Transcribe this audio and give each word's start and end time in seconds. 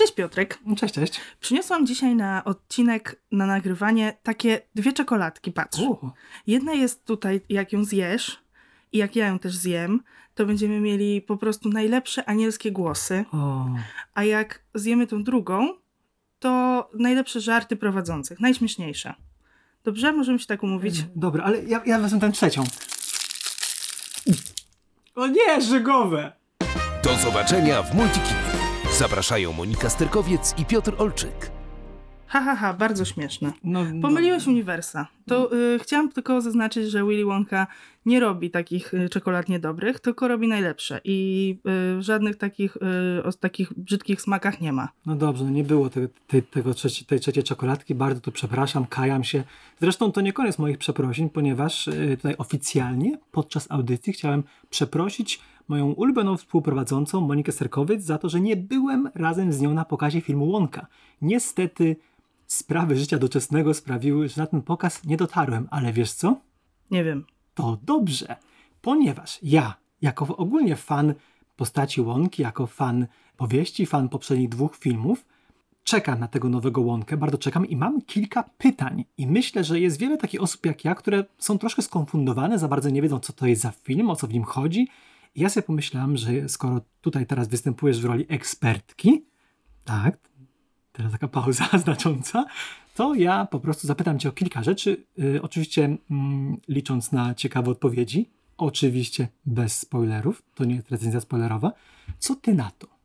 Cześć 0.00 0.14
Piotrek. 0.14 0.58
Cześć, 0.76 0.94
cześć. 0.94 1.20
Przyniosłam 1.40 1.86
dzisiaj 1.86 2.16
na 2.16 2.44
odcinek, 2.44 3.22
na 3.32 3.46
nagrywanie 3.46 4.16
takie 4.22 4.60
dwie 4.74 4.92
czekoladki, 4.92 5.52
patrz. 5.52 5.78
U, 5.78 6.10
Jedna 6.46 6.72
jest 6.72 7.04
tutaj, 7.04 7.40
jak 7.48 7.72
ją 7.72 7.84
zjesz 7.84 8.42
i 8.92 8.98
jak 8.98 9.16
ja 9.16 9.26
ją 9.26 9.38
też 9.38 9.56
zjem, 9.56 10.00
to 10.34 10.46
będziemy 10.46 10.80
mieli 10.80 11.22
po 11.22 11.36
prostu 11.36 11.68
najlepsze 11.68 12.28
anielskie 12.28 12.72
głosy, 12.72 13.24
o, 13.32 13.66
a 14.14 14.24
jak 14.24 14.62
zjemy 14.74 15.06
tą 15.06 15.24
drugą, 15.24 15.68
to 16.38 16.90
najlepsze 16.94 17.40
żarty 17.40 17.76
prowadzących, 17.76 18.40
najśmieszniejsze. 18.40 19.14
Dobrze? 19.84 20.12
Możemy 20.12 20.38
się 20.38 20.46
tak 20.46 20.62
umówić? 20.62 21.04
dobra, 21.16 21.44
ale 21.44 21.62
ja, 21.62 21.82
ja 21.86 21.98
wezmę 21.98 22.20
tę 22.20 22.32
trzecią. 22.32 22.64
O 25.14 25.26
nie, 25.26 25.60
żygowe! 25.60 26.32
Do 27.04 27.14
zobaczenia 27.14 27.82
w 27.82 27.94
Multikinie. 27.94 28.49
Zapraszają 29.00 29.52
Monika 29.52 29.90
Sterkowiec 29.90 30.54
i 30.58 30.64
Piotr 30.64 30.94
Olczyk. 30.98 31.50
Ha, 32.26 32.40
ha, 32.40 32.56
ha, 32.56 32.72
bardzo 32.72 33.04
śmieszne. 33.04 33.52
No, 33.64 33.84
Pomyliłeś 34.02 34.46
uniwersa. 34.46 35.06
To 35.26 35.56
y, 35.56 35.78
chciałam 35.78 36.12
tylko 36.12 36.40
zaznaczyć, 36.40 36.90
że 36.90 37.04
Willy 37.04 37.24
Wonka 37.24 37.66
nie 38.06 38.20
robi 38.20 38.50
takich 38.50 38.94
y, 38.94 39.08
czekolad 39.08 39.48
niedobrych, 39.48 40.00
tylko 40.00 40.28
robi 40.28 40.48
najlepsze 40.48 41.00
i 41.04 41.58
y, 41.98 42.02
żadnych 42.02 42.36
takich, 42.36 42.76
y, 42.76 43.24
o 43.24 43.32
takich 43.32 43.72
brzydkich 43.76 44.22
smakach 44.22 44.60
nie 44.60 44.72
ma. 44.72 44.88
No 45.06 45.16
dobrze, 45.16 45.44
no 45.44 45.50
nie 45.50 45.64
było 45.64 45.90
te, 45.90 46.08
te, 46.26 46.42
tego 46.42 46.74
trzeci, 46.74 47.04
tej 47.04 47.20
trzeciej 47.20 47.44
czekoladki, 47.44 47.94
bardzo 47.94 48.20
tu 48.20 48.32
przepraszam, 48.32 48.86
kajam 48.86 49.24
się. 49.24 49.44
Zresztą 49.80 50.12
to 50.12 50.20
nie 50.20 50.32
koniec 50.32 50.58
moich 50.58 50.78
przeprosin, 50.78 51.30
ponieważ 51.30 51.88
y, 51.88 52.16
tutaj 52.16 52.34
oficjalnie 52.38 53.18
podczas 53.32 53.70
audycji 53.70 54.12
chciałem 54.12 54.42
przeprosić 54.70 55.40
moją 55.70 55.92
ulubioną 55.92 56.36
współprowadzącą 56.36 57.20
Monikę 57.20 57.52
Serkowiec 57.52 58.02
za 58.04 58.18
to, 58.18 58.28
że 58.28 58.40
nie 58.40 58.56
byłem 58.56 59.10
razem 59.14 59.52
z 59.52 59.60
nią 59.60 59.74
na 59.74 59.84
pokazie 59.84 60.20
filmu 60.20 60.48
Łąka. 60.48 60.86
Niestety 61.22 61.96
sprawy 62.46 62.96
życia 62.96 63.18
doczesnego 63.18 63.74
sprawiły, 63.74 64.28
że 64.28 64.40
na 64.40 64.46
ten 64.46 64.62
pokaz 64.62 65.04
nie 65.04 65.16
dotarłem, 65.16 65.68
ale 65.70 65.92
wiesz 65.92 66.12
co? 66.12 66.36
Nie 66.90 67.04
wiem. 67.04 67.24
to 67.54 67.78
dobrze, 67.82 68.36
ponieważ 68.82 69.38
ja, 69.42 69.74
jako 70.02 70.36
ogólnie 70.36 70.76
fan 70.76 71.14
postaci 71.56 72.00
Łąki, 72.00 72.42
jako 72.42 72.66
fan 72.66 73.06
powieści, 73.36 73.86
fan 73.86 74.08
poprzednich 74.08 74.48
dwóch 74.48 74.76
filmów, 74.76 75.26
czekam 75.84 76.20
na 76.20 76.28
tego 76.28 76.48
nowego 76.48 76.80
Łąkę, 76.80 77.16
bardzo 77.16 77.38
czekam 77.38 77.66
i 77.66 77.76
mam 77.76 78.02
kilka 78.02 78.42
pytań. 78.58 79.04
I 79.18 79.26
myślę, 79.26 79.64
że 79.64 79.80
jest 79.80 79.98
wiele 79.98 80.16
takich 80.16 80.42
osób 80.42 80.66
jak 80.66 80.84
ja, 80.84 80.94
które 80.94 81.24
są 81.38 81.58
troszkę 81.58 81.82
skonfundowane, 81.82 82.58
za 82.58 82.68
bardzo 82.68 82.90
nie 82.90 83.02
wiedzą, 83.02 83.20
co 83.20 83.32
to 83.32 83.46
jest 83.46 83.62
za 83.62 83.70
film, 83.70 84.10
o 84.10 84.16
co 84.16 84.26
w 84.26 84.32
nim 84.32 84.44
chodzi. 84.44 84.88
Ja 85.34 85.48
sobie 85.48 85.66
pomyślałam, 85.66 86.16
że 86.16 86.48
skoro 86.48 86.80
tutaj 87.00 87.26
teraz 87.26 87.48
występujesz 87.48 88.00
w 88.00 88.04
roli 88.04 88.26
ekspertki, 88.28 89.24
tak, 89.84 90.18
teraz 90.92 91.12
taka 91.12 91.28
pauza 91.28 91.68
znacząca, 91.84 92.44
to 92.94 93.14
ja 93.14 93.46
po 93.46 93.60
prostu 93.60 93.86
zapytam 93.86 94.18
Cię 94.18 94.28
o 94.28 94.32
kilka 94.32 94.62
rzeczy. 94.62 95.04
Y, 95.18 95.42
oczywiście 95.42 95.96
mm, 96.10 96.56
licząc 96.68 97.12
na 97.12 97.34
ciekawe 97.34 97.70
odpowiedzi, 97.70 98.30
oczywiście 98.56 99.28
bez 99.46 99.78
spoilerów, 99.78 100.42
to 100.54 100.64
nie 100.64 100.74
jest 100.74 100.90
recenzja 100.90 101.20
spoilerowa. 101.20 101.72
Co 102.18 102.34
Ty 102.34 102.54
na 102.54 102.70
to? 102.78 102.99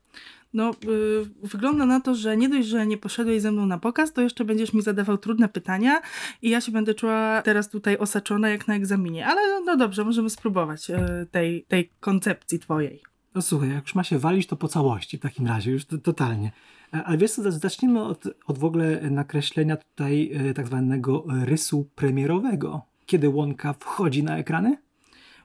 No, 0.55 0.71
y, 0.71 1.47
wygląda 1.47 1.85
na 1.85 1.99
to, 1.99 2.15
że 2.15 2.37
nie 2.37 2.49
dość, 2.49 2.67
że 2.67 2.87
nie 2.87 2.97
poszedłeś 2.97 3.41
ze 3.41 3.51
mną 3.51 3.65
na 3.65 3.77
pokaz, 3.77 4.13
to 4.13 4.21
jeszcze 4.21 4.45
będziesz 4.45 4.73
mi 4.73 4.81
zadawał 4.81 5.17
trudne 5.17 5.49
pytania 5.49 6.01
i 6.41 6.49
ja 6.49 6.61
się 6.61 6.71
będę 6.71 6.93
czuła 6.93 7.41
teraz 7.41 7.69
tutaj 7.69 7.97
osaczona 7.97 8.49
jak 8.49 8.67
na 8.67 8.75
egzaminie. 8.75 9.25
Ale 9.27 9.41
no, 9.47 9.61
no 9.65 9.77
dobrze, 9.77 10.03
możemy 10.03 10.29
spróbować 10.29 10.89
y, 10.89 10.95
tej, 11.31 11.65
tej 11.67 11.89
koncepcji 11.99 12.59
twojej. 12.59 13.01
No 13.35 13.41
słuchaj, 13.41 13.69
jak 13.69 13.83
już 13.83 13.95
ma 13.95 14.03
się 14.03 14.19
walić, 14.19 14.47
to 14.47 14.55
po 14.55 14.67
całości 14.67 15.17
w 15.17 15.21
takim 15.21 15.47
razie, 15.47 15.71
już 15.71 15.85
to, 15.85 15.97
totalnie. 15.97 16.51
A- 16.91 17.03
Ale 17.03 17.17
wiesz 17.17 17.31
co, 17.31 17.41
zacz- 17.41 17.59
zacznijmy 17.59 18.03
od, 18.03 18.23
od 18.47 18.57
w 18.57 18.65
ogóle 18.65 19.01
nakreślenia 19.11 19.77
tutaj 19.77 20.31
y, 20.49 20.53
tak 20.53 20.67
zwanego 20.67 21.25
rysu 21.45 21.89
premierowego. 21.95 22.81
Kiedy 23.05 23.29
Łąka 23.29 23.73
wchodzi 23.73 24.23
na 24.23 24.37
ekrany? 24.37 24.77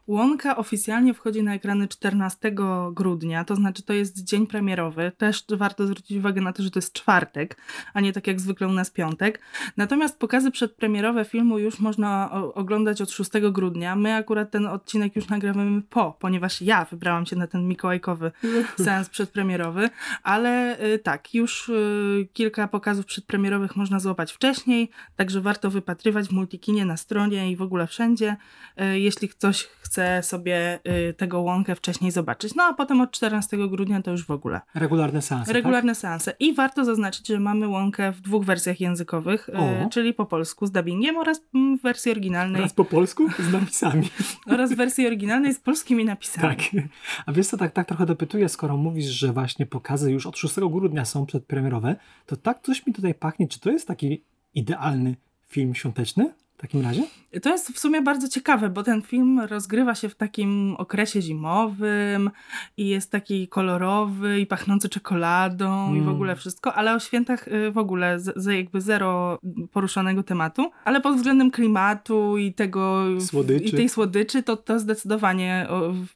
Łąka 0.07 0.57
oficjalnie 0.57 1.15
wchodzi 1.15 1.43
na 1.43 1.55
ekrany 1.55 1.89
14 1.89 2.55
grudnia, 2.93 3.45
to 3.45 3.57
znaczy 3.57 3.83
to 3.83 3.93
jest 3.93 4.25
dzień 4.25 4.47
premierowy. 4.47 5.13
Też 5.19 5.45
warto 5.51 5.87
zwrócić 5.87 6.19
uwagę 6.19 6.41
na 6.41 6.53
to, 6.53 6.63
że 6.63 6.71
to 6.71 6.79
jest 6.79 6.93
czwartek, 6.93 7.57
a 7.95 8.01
nie 8.01 8.13
tak 8.13 8.27
jak 8.27 8.41
zwykle 8.41 8.69
u 8.69 8.73
nas 8.73 8.91
piątek. 8.91 9.41
Natomiast 9.77 10.19
pokazy 10.19 10.51
przedpremierowe 10.51 11.25
filmu 11.25 11.59
już 11.59 11.81
można 11.81 12.31
oglądać 12.55 13.03
od 13.03 13.11
6 13.11 13.31
grudnia. 13.53 13.97
My 13.97 14.15
akurat 14.15 14.51
ten 14.51 14.67
odcinek 14.67 15.17
już 15.17 15.29
nagrywamy 15.29 15.83
po, 15.83 16.17
ponieważ 16.21 16.63
ja 16.63 16.85
wybrałam 16.85 17.27
się 17.27 17.37
na 17.37 17.47
ten 17.47 17.69
mikołajkowy 17.69 18.33
seans 18.85 19.09
przedpremierowy, 19.09 19.91
ale 20.23 20.81
y, 20.85 20.99
tak, 20.99 21.35
już 21.35 21.69
y, 21.69 22.29
kilka 22.33 22.69
pokazów 22.69 23.07
przedpremierowych 23.07 23.77
można 23.77 24.01
złapać 24.01 24.33
wcześniej, 24.33 24.91
także 25.17 25.41
warto 25.41 25.71
wypatrywać 25.71 26.29
w 26.29 26.33
multikinie 26.33 26.85
na 26.85 26.97
stronie 26.97 27.53
i 27.53 27.57
w 27.57 27.63
ogóle 27.63 27.87
wszędzie, 27.87 28.37
y, 28.81 29.01
jeśli 29.01 29.29
ktoś 29.29 29.69
chce 29.81 29.90
sobie 30.23 30.79
y, 31.09 31.15
tego 31.15 31.41
łąkę 31.41 31.75
wcześniej 31.75 32.11
zobaczyć. 32.11 32.55
No 32.55 32.63
a 32.63 32.75
potem 32.75 33.01
od 33.01 33.11
14 33.11 33.69
grudnia 33.69 34.03
to 34.03 34.11
już 34.11 34.27
w 34.27 34.31
ogóle. 34.31 34.61
Regularne 34.75 35.23
seanse, 35.23 35.53
Regularne 35.53 35.95
seanse. 35.95 36.35
I 36.41 36.55
warto 36.55 36.85
zaznaczyć, 36.85 37.27
że 37.27 37.41
mamy 37.41 37.69
łąkę 37.69 38.13
w 38.13 38.21
dwóch 38.21 38.45
wersjach 38.45 38.81
językowych, 38.81 39.49
y, 39.49 39.53
O. 39.53 39.89
czyli 39.91 40.15
po 40.15 40.27
polsku 40.27 40.67
z 40.67 40.71
dubbingiem 40.71 41.17
oraz 41.17 41.41
mm, 41.55 41.79
w 41.79 41.83
wersji 41.83 42.11
tak? 42.11 42.17
oryginalnej 42.17 42.63
Raz 42.63 42.73
po 42.73 42.85
polsku 42.85 43.29
z 43.39 43.53
napisami. 43.53 44.09
oraz 44.53 44.73
w 44.73 44.77
wersji 44.77 45.07
oryginalnej 45.07 45.55
z 45.55 45.61
polskimi 45.61 46.05
napisami. 46.05 46.57
Tak. 46.57 46.83
A 47.27 47.33
wiesz 47.33 47.47
co, 47.47 47.57
tak, 47.57 47.73
tak 47.73 47.87
trochę 47.87 48.07
dopytuję, 48.07 48.49
skoro 48.49 48.77
mówisz, 48.77 49.07
że 49.07 49.33
właśnie 49.33 49.67
pokazy 49.67 50.13
już 50.13 50.27
od 50.27 50.37
6 50.37 50.55
grudnia 50.55 51.05
są 51.05 51.27
przedpremierowe, 51.27 51.97
to 52.27 52.37
tak 52.37 52.61
coś 52.63 52.87
mi 52.87 52.93
tutaj 52.93 53.15
pachnie, 53.15 53.49
czy 53.49 53.61
to 53.61 53.71
jest 53.71 53.89
taki 53.89 54.25
idealny 54.55 55.17
film 55.49 55.75
świąteczny 55.75 56.35
w 56.61 56.63
takim 56.63 56.83
razie? 56.83 57.03
To 57.43 57.51
jest 57.51 57.69
w 57.73 57.79
sumie 57.79 58.03
bardzo 58.03 58.29
ciekawe, 58.29 58.71
bo 58.71 58.83
ten 58.83 59.03
film 59.03 59.41
rozgrywa 59.41 59.95
się 59.95 60.09
w 60.09 60.15
takim 60.15 60.75
okresie 60.79 61.23
zimowym 61.23 62.31
i 62.77 62.89
jest 62.89 63.11
taki 63.11 63.49
kolorowy 63.49 64.41
i 64.41 64.47
pachnący 64.47 64.89
czekoladą 64.89 65.95
i 65.95 65.99
w 65.99 66.03
Mm. 66.03 66.09
ogóle 66.15 66.37
wszystko, 66.37 66.75
ale 66.75 66.95
o 66.95 66.99
świętach 67.01 67.49
y, 67.49 67.71
w 67.71 67.79
ogóle 67.79 68.21
z, 68.21 68.33
z 68.37 68.47
jakby 68.47 68.81
zero 68.81 69.39
poruszonego 69.73 70.23
tematu, 70.23 70.71
ale 70.85 71.01
pod 71.01 71.17
względem 71.17 71.51
klimatu 71.51 72.39
i 72.39 72.53
tego 72.55 73.05
Słodyczy. 73.21 73.65
i 73.65 73.71
tej 73.73 73.89
słodyczy 73.89 74.43
to, 74.43 74.57
to 74.57 74.79
zdecydowanie 74.79 75.67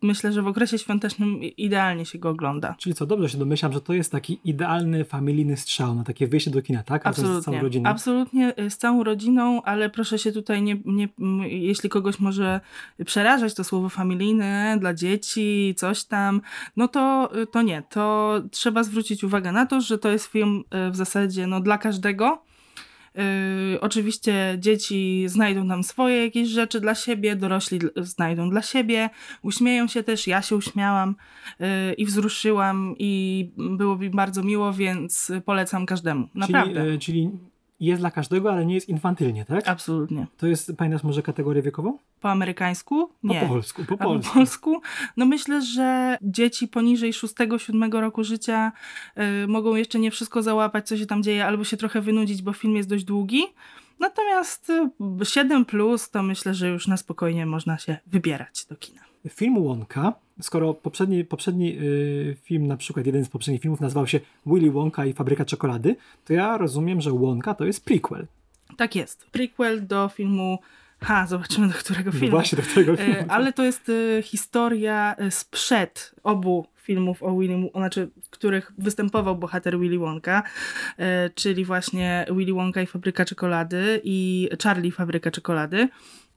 myślę, 0.03 0.33
że 0.33 0.43
w 0.43 0.47
okresie 0.47 0.79
świątecznym 0.79 1.43
idealnie 1.43 2.07
się 2.07 2.19
go 2.19 2.29
ogląda. 2.31 2.75
Czyli 2.79 2.95
co, 2.95 3.07
dobrze 3.07 3.29
się 3.29 3.39
domyślam, 3.39 3.73
że 3.73 3.81
to 3.81 3.93
jest 3.93 4.13
taki 4.13 4.41
idealny 4.45 5.05
familijny 5.05 5.57
strzał 5.57 5.95
na 5.95 6.05
takie 6.05 6.27
wyjście 6.27 6.51
do 6.51 6.63
kina, 6.63 6.83
tak? 6.83 7.05
Razem 7.05 7.25
Z 7.25 7.29
całą 7.29 7.37
Absolutnie. 7.39 7.63
rodziną. 7.63 7.91
Absolutnie 7.91 8.55
y, 8.59 8.71
z 8.71 8.79
całą 8.79 9.05
rodziną, 9.05 9.63
ale 9.63 9.91
proszę 9.91 10.19
się 10.19 10.33
tutaj 10.35 10.63
nie, 10.63 10.77
nie 10.85 11.09
jeśli 11.49 11.89
kogoś 11.89 12.21
może 12.21 12.61
przerażać 13.07 13.55
to 13.55 13.65
słowo 13.65 13.89
familijne 13.89 14.77
dla 14.81 14.95
dzieci, 14.95 15.75
coś 15.77 16.05
tam, 16.05 16.41
no 16.77 16.89
to, 16.89 17.31
y, 17.43 17.47
to 17.47 17.63
nie. 17.63 17.83
To 17.91 18.35
trzeba 18.51 18.83
zwrócić 18.83 19.25
uwagę 19.25 19.53
na 19.53 19.67
to, 19.67 19.81
że 19.81 19.99
to 19.99 20.11
jest 20.11 20.27
film 20.27 20.65
y, 20.89 20.91
w 20.91 20.97
zasadzie 20.97 21.47
no, 21.47 21.61
dla 21.61 21.79
każdego. 21.79 22.43
Yy, 23.73 23.81
oczywiście 23.81 24.57
dzieci 24.59 25.25
znajdą 25.27 25.69
tam 25.69 25.85
swoje 25.85 26.25
jakieś 26.25 26.49
rzeczy 26.49 26.81
dla 26.81 26.95
siebie, 26.95 27.37
dorośli 27.37 27.79
znajdą 27.97 28.51
dla 28.51 28.63
siebie, 28.63 29.11
uśmieją 29.43 29.89
się 29.89 30.03
też, 30.03 30.27
ja 30.27 30.43
się 30.43 30.57
uśmiałam 30.57 31.17
yy, 31.61 31.67
i 31.93 32.07
wzruszyłam 32.07 32.95
i 32.99 33.51
było 33.57 33.97
mi 33.97 34.11
bardzo 34.11 34.43
miło, 34.43 34.73
więc 34.73 35.33
polecam 35.45 35.87
każdemu, 35.87 36.29
naprawdę. 36.35 36.75
Czyli, 36.75 36.95
e, 36.95 36.99
czyli 36.99 37.31
jest 37.87 38.03
dla 38.03 38.11
każdego, 38.11 38.53
ale 38.53 38.67
nie 38.67 38.75
jest 38.75 38.89
infantylnie, 38.89 39.45
tak? 39.45 39.69
Absolutnie. 39.69 40.27
To 40.37 40.47
jest, 40.47 40.73
pamiętasz 40.77 41.03
może 41.05 41.23
kategorię 41.23 41.63
wiekową? 41.63 41.99
Po 42.21 42.31
amerykańsku? 42.31 43.07
Po 43.07 43.29
Nie. 43.29 43.41
polsku, 43.49 43.85
po 43.85 43.95
A 43.95 43.99
po 43.99 44.05
polsku. 44.05 44.35
polsku? 44.35 44.81
No 45.17 45.27
myślę, 45.27 45.63
że 45.63 46.19
dzieci 46.23 46.69
poniżej 46.69 47.13
6-7 47.13 48.01
roku 48.01 48.25
życia 48.25 48.73
y, 49.45 49.47
mogą 49.49 49.75
jeszcze 49.77 49.99
nie 49.99 50.11
wszystko 50.11 50.43
załapać, 50.43 50.89
co 50.89 50.97
się 50.97 51.07
tam 51.07 51.23
dzieje, 51.23 51.47
albo 51.47 51.65
się 51.65 51.77
trochę 51.77 52.01
wynudzić, 52.01 52.43
bo 52.43 52.53
film 52.53 52.77
jest 52.77 52.89
dość 52.89 53.05
długi. 53.05 53.43
Natomiast 53.99 54.71
y, 55.21 55.25
7 55.25 55.65
plus 55.65 56.11
to 56.11 56.23
myślę, 56.23 56.55
że 56.55 56.69
już 56.69 56.89
na 56.89 56.97
spokojnie 56.97 57.47
można 57.47 57.79
się 57.79 57.97
wybierać 58.07 58.67
do 58.67 58.77
kina. 58.77 59.01
Film 59.31 59.65
Wonka, 59.65 60.13
skoro 60.41 60.75
poprzedni, 60.75 61.25
poprzedni 61.25 61.79
y, 61.79 62.37
film, 62.43 62.67
na 62.67 62.77
przykład 62.77 63.07
jeden 63.07 63.25
z 63.25 63.29
poprzednich 63.29 63.63
filmów 63.63 63.81
nazywał 63.81 64.07
się 64.07 64.21
Willy 64.47 64.71
Wonka 64.71 65.07
i 65.07 65.13
Fabryka 65.13 65.45
Czekolady, 65.45 65.97
to 66.25 66.33
ja 66.33 66.59
rozumiem, 66.59 67.01
że 67.01 67.11
Wonka 67.11 67.55
to 67.55 67.65
jest 67.65 67.85
prequel. 67.85 68.27
Tak 68.77 68.97
jest. 68.97 69.27
Prequel 69.33 69.87
do 69.87 70.09
filmu. 70.09 70.59
Ha, 71.01 71.27
zobaczymy 71.27 71.69
do 71.69 71.75
którego 71.75 72.11
No 72.11 72.19
filmu. 72.19 72.31
właśnie 72.31 72.57
do 72.59 72.65
tego 72.75 72.93
E, 72.93 72.97
filmu. 72.97 73.25
Ale 73.29 73.53
to 73.53 73.65
jest 73.65 73.89
e, 74.19 74.23
historia 74.23 75.15
e, 75.19 75.31
sprzed 75.31 76.15
obu 76.23 76.67
filmów 76.77 77.23
o 77.23 77.39
Willy, 77.39 77.71
znaczy, 77.75 78.11
w 78.23 78.31
których 78.31 78.73
występował 78.79 79.37
bohater 79.37 79.79
Willy 79.79 79.99
Wonka, 79.99 80.43
czyli 81.35 81.65
właśnie 81.65 82.27
Willy 82.37 82.53
Wonka 82.55 82.83
i 82.83 82.87
Fabryka 82.87 83.25
Czekolady 83.25 84.01
i 84.05 84.49
Charlie 84.63 84.93
Fabryka 84.93 85.31
Czekolady. 85.31 85.89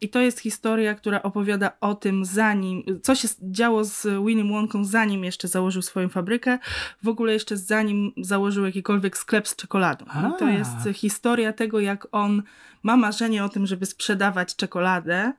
I 0.02 0.10
to 0.10 0.22
jest 0.22 0.40
historia, 0.40 0.96
która 0.96 1.24
opowiada 1.24 1.72
o 1.82 1.96
tym, 1.96 2.26
zanim, 2.26 2.84
co 3.04 3.16
się 3.16 3.28
działo 3.42 3.84
z 3.84 4.26
Willy 4.26 4.44
Wonką, 4.44 4.86
zanim 4.86 5.24
jeszcze 5.24 5.48
założył 5.48 5.82
swoją 5.82 6.10
fabrykę, 6.10 6.60
w 7.04 7.08
ogóle 7.08 7.34
jeszcze 7.34 7.58
zanim 7.58 8.12
założył 8.22 8.66
jakikolwiek 8.66 9.18
sklep 9.18 9.48
z 9.48 9.56
czekoladą. 9.56 10.06
I 10.06 10.40
to 10.40 10.50
jest 10.50 10.76
historia 10.94 11.54
tego, 11.54 11.80
jak 11.80 12.08
on 12.12 12.44
ma 12.84 12.98
marzenie 12.98 13.44
o 13.44 13.50
tym, 13.50 13.66
żeby 13.66 13.86
sprzedawać 13.86 14.56
czekoladę 14.56 15.34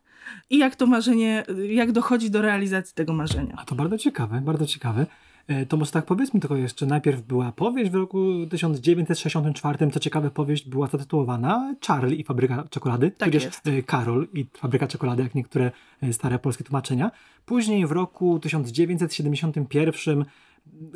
i 0.50 0.58
jak 0.58 0.76
to 0.76 0.86
marzenie, 0.86 1.44
jak 1.70 1.92
dochodzi 1.92 2.30
do 2.30 2.42
realizacji 2.42 2.94
tego 2.94 3.12
marzenia. 3.12 3.54
A 3.58 3.64
to 3.64 3.74
bardzo 3.74 3.98
ciekawe, 3.98 4.40
bardzo 4.40 4.66
ciekawe. 4.66 5.06
E, 5.48 5.66
To 5.66 5.76
może 5.76 5.90
tak 5.92 6.06
powiedzmy 6.06 6.40
tylko 6.40 6.56
jeszcze, 6.56 6.86
najpierw 6.86 7.22
była 7.22 7.52
powieść 7.52 7.90
w 7.90 7.94
roku 7.94 8.46
1964, 8.50 9.90
co 9.90 10.00
ciekawe 10.00 10.30
powieść 10.30 10.68
była 10.68 10.86
zatytułowana 10.86 11.74
Charlie 11.86 12.16
i 12.20 12.24
Fabryka 12.24 12.64
Czekolady, 12.70 13.10
Tak 13.10 13.28
tudzież 13.28 13.44
jest. 13.44 13.66
e, 13.66 13.82
Karol 13.82 14.28
i 14.34 14.46
Fabryka 14.58 14.86
Czekolady, 14.86 15.22
jak 15.22 15.34
niektóre 15.34 15.70
e, 16.02 16.12
stare 16.12 16.38
polskie 16.38 16.64
tłumaczenia. 16.64 17.10
Później 17.46 17.86
w 17.86 17.92
roku 17.92 18.38
1971 18.38 20.24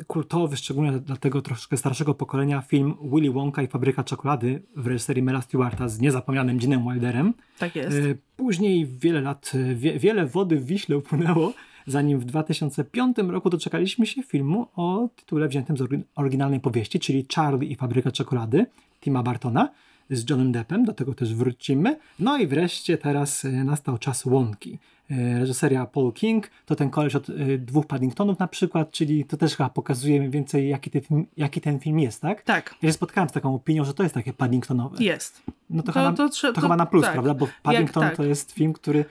kultowy, 0.07 0.57
szczególnie 0.57 0.91
dla 0.91 1.15
tego 1.17 1.41
troszkę 1.41 1.77
starszego 1.77 2.13
pokolenia, 2.13 2.61
film 2.61 2.93
Willy 3.13 3.31
Wonka 3.31 3.61
i 3.61 3.67
Fabryka 3.67 4.03
Czekolady 4.03 4.63
w 4.75 4.87
reżyserii 4.87 5.23
Mela 5.23 5.41
Stewarta 5.41 5.87
z 5.87 5.99
niezapomnianym 5.99 6.57
Ginem 6.57 6.83
Wilderem. 6.83 7.33
Tak 7.59 7.75
jest. 7.75 7.97
Później 8.37 8.85
wiele 8.85 9.21
lat, 9.21 9.51
wie, 9.75 9.99
wiele 9.99 10.25
wody 10.25 10.57
w 10.59 10.65
Wiśle 10.65 10.97
upłynęło, 10.97 11.53
zanim 11.87 12.19
w 12.19 12.25
2005 12.25 13.17
roku 13.17 13.49
doczekaliśmy 13.49 14.05
się 14.05 14.23
filmu 14.23 14.67
o 14.75 15.09
tytule 15.15 15.47
wziętym 15.47 15.77
z 15.77 15.81
ory- 15.81 16.03
oryginalnej 16.15 16.59
powieści, 16.59 16.99
czyli 16.99 17.25
Charlie 17.35 17.71
i 17.71 17.75
Fabryka 17.75 18.11
Czekolady 18.11 18.65
Tima 19.01 19.23
Bartona 19.23 19.69
z 20.09 20.29
Johnem 20.29 20.51
Deppem, 20.51 20.85
do 20.85 20.93
tego 20.93 21.13
też 21.13 21.35
wrócimy. 21.35 21.97
No 22.19 22.37
i 22.37 22.47
wreszcie 22.47 22.97
teraz 22.97 23.45
e, 23.45 23.49
nastał 23.51 23.97
czas 23.97 24.25
łąki. 24.25 24.79
E, 25.11 25.39
Reżyseria 25.39 25.85
Paul 25.85 26.13
King, 26.13 26.49
to 26.65 26.75
ten 26.75 26.89
koleś 26.89 27.15
od 27.15 27.29
e, 27.29 27.33
dwóch 27.57 27.85
Paddingtonów 27.87 28.39
na 28.39 28.47
przykład, 28.47 28.91
czyli 28.91 29.25
to 29.25 29.37
też 29.37 29.55
chyba 29.55 29.69
pokazuje 29.69 30.19
mniej 30.19 30.29
więcej 30.31 30.69
jaki, 30.69 30.89
ten 30.91 31.01
film, 31.01 31.25
jaki 31.37 31.61
ten 31.61 31.79
film 31.79 31.99
jest, 31.99 32.21
tak? 32.21 32.41
tak, 32.41 32.75
Ja 32.81 32.89
się 32.89 32.93
spotkałem 32.93 33.29
z 33.29 33.31
taką 33.31 33.55
opinią, 33.55 33.85
że 33.85 33.93
to 33.93 34.03
jest 34.03 34.15
takie 34.15 34.33
Paddingtonowe. 34.33 35.03
jest. 35.03 35.43
No 35.69 35.83
to, 35.83 35.85
To- 35.91 35.99
chyba, 35.99 36.13
to 36.13 36.29
to, 36.29 36.53
to- 36.53 36.61
chyba 36.61 36.75
na 36.75 36.85
plus, 36.85 37.03
tak. 37.03 37.13
prawda? 37.13 37.33
Bo 37.33 37.47
Paddington 37.63 38.03
tak. 38.03 38.15
to 38.17 38.23
jest 38.23 38.51
film, 38.51 38.73
który 38.73 39.05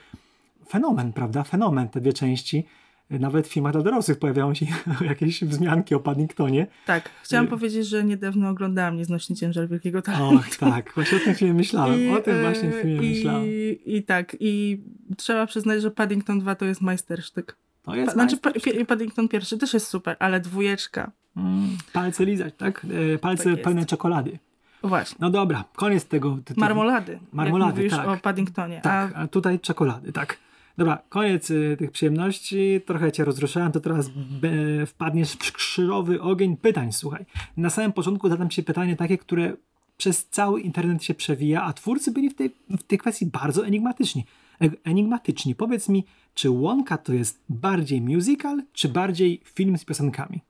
fenomen, 0.69 1.13
prawda? 1.13 1.43
Fenomen, 1.43 1.89
te 1.89 2.01
dwie 2.01 2.13
części. 2.13 2.65
Nawet 3.09 3.47
w 3.47 3.51
filmach 3.51 3.73
dla 3.73 3.81
dorosłych 3.81 4.19
pojawiają 4.19 4.53
się 4.53 4.65
jakieś 5.01 5.43
wzmianki 5.43 5.95
o 5.95 5.99
Paddingtonie. 5.99 6.67
Tak. 6.85 7.09
Chciałam 7.23 7.45
Y- 7.45 7.49
powiedzieć, 7.49 7.87
że 7.87 8.03
niedawno 8.03 8.49
oglądałam 8.49 8.97
Nieznośny 8.97 9.35
Ciężar 9.35 9.67
Wielkiego 9.69 10.01
Talentu. 10.01 10.35
Och, 10.35 10.55
tak, 10.71 10.91
właśnie 10.95 11.17
o 11.17 11.21
tym 11.21 11.35
filmie 11.35 11.53
myślałem. 11.53 12.11
o 12.11 12.17
tym 12.21 12.35
e, 12.35 12.41
właśnie 12.41 12.71
filmie 12.71 13.07
i, 13.07 13.15
myślałem. 13.15 13.45
I 13.85 14.03
tak, 14.07 14.35
i 14.39 14.81
trzeba 15.17 15.45
przyznać, 15.45 15.81
że 15.81 15.91
Paddington 15.91 16.39
2 16.39 16.55
to 16.55 16.65
jest 16.65 16.81
majstersztyk. 16.81 17.55
To 17.83 17.95
jest 17.95 18.13
Znaczy, 18.13 18.37
pa, 18.37 18.49
majstersztyk. 18.49 18.79
pi- 18.79 18.85
Paddington 18.85 19.27
pierwszy 19.27 19.57
też 19.57 19.73
jest 19.73 19.87
super, 19.87 20.15
ale 20.19 20.39
dwójeczka. 20.39 21.11
Mm, 21.37 21.67
Palce 21.93 22.25
lizać, 22.25 22.53
tak? 22.57 22.85
E, 23.15 23.17
Palce 23.17 23.51
Tak 23.55 23.61
pełne 23.63 23.85
czekolady. 23.85 24.39
Właśnie. 24.83 25.17
No 25.19 25.29
dobra, 25.29 25.63
koniec 25.75 26.05
tego. 26.05 26.37
tytułu. 26.45 26.59
Marmolady. 26.59 27.19
Marmolady, 27.33 27.83
jak 27.83 27.91
mówisz 27.91 28.05
tak. 28.07 28.17
o 28.19 28.21
Paddingtonie. 28.23 28.81
Tak, 28.83 29.11
A 29.15 29.19
a 29.19 29.27
tutaj 29.27 29.59
czekolady, 29.59 30.11
tak. 30.13 30.37
Dobra, 30.77 31.01
koniec 31.09 31.51
y, 31.51 31.75
tych 31.79 31.91
przyjemności. 31.91 32.81
Trochę 32.85 33.11
cię 33.11 33.25
rozruszałem, 33.25 33.71
to 33.71 33.79
teraz 33.79 34.09
be, 34.09 34.85
wpadniesz 34.85 35.31
w 35.31 35.51
krzyżowy 35.51 36.21
ogień 36.21 36.57
pytań. 36.57 36.91
Słuchaj, 36.91 37.25
na 37.57 37.69
samym 37.69 37.93
początku 37.93 38.29
zadam 38.29 38.49
ci 38.49 38.63
pytanie 38.63 38.95
takie, 38.95 39.17
które 39.17 39.53
przez 39.97 40.25
cały 40.25 40.61
internet 40.61 41.03
się 41.03 41.13
przewija, 41.13 41.63
a 41.63 41.73
twórcy 41.73 42.11
byli 42.11 42.29
w 42.29 42.35
tej, 42.35 42.51
w 42.69 42.83
tej 42.83 42.97
kwestii 42.97 43.25
bardzo 43.25 43.65
enigmatyczni. 43.65 44.25
E- 44.61 44.69
Enigmatyczni. 44.83 45.55
Powiedz 45.55 45.89
mi, 45.89 46.05
czy 46.33 46.49
Łąka 46.49 46.97
to 46.97 47.13
jest 47.13 47.43
bardziej 47.49 48.01
musical, 48.01 48.63
czy 48.73 48.89
bardziej 48.89 49.41
film 49.45 49.77
z 49.77 49.85
piosenkami? 49.85 50.41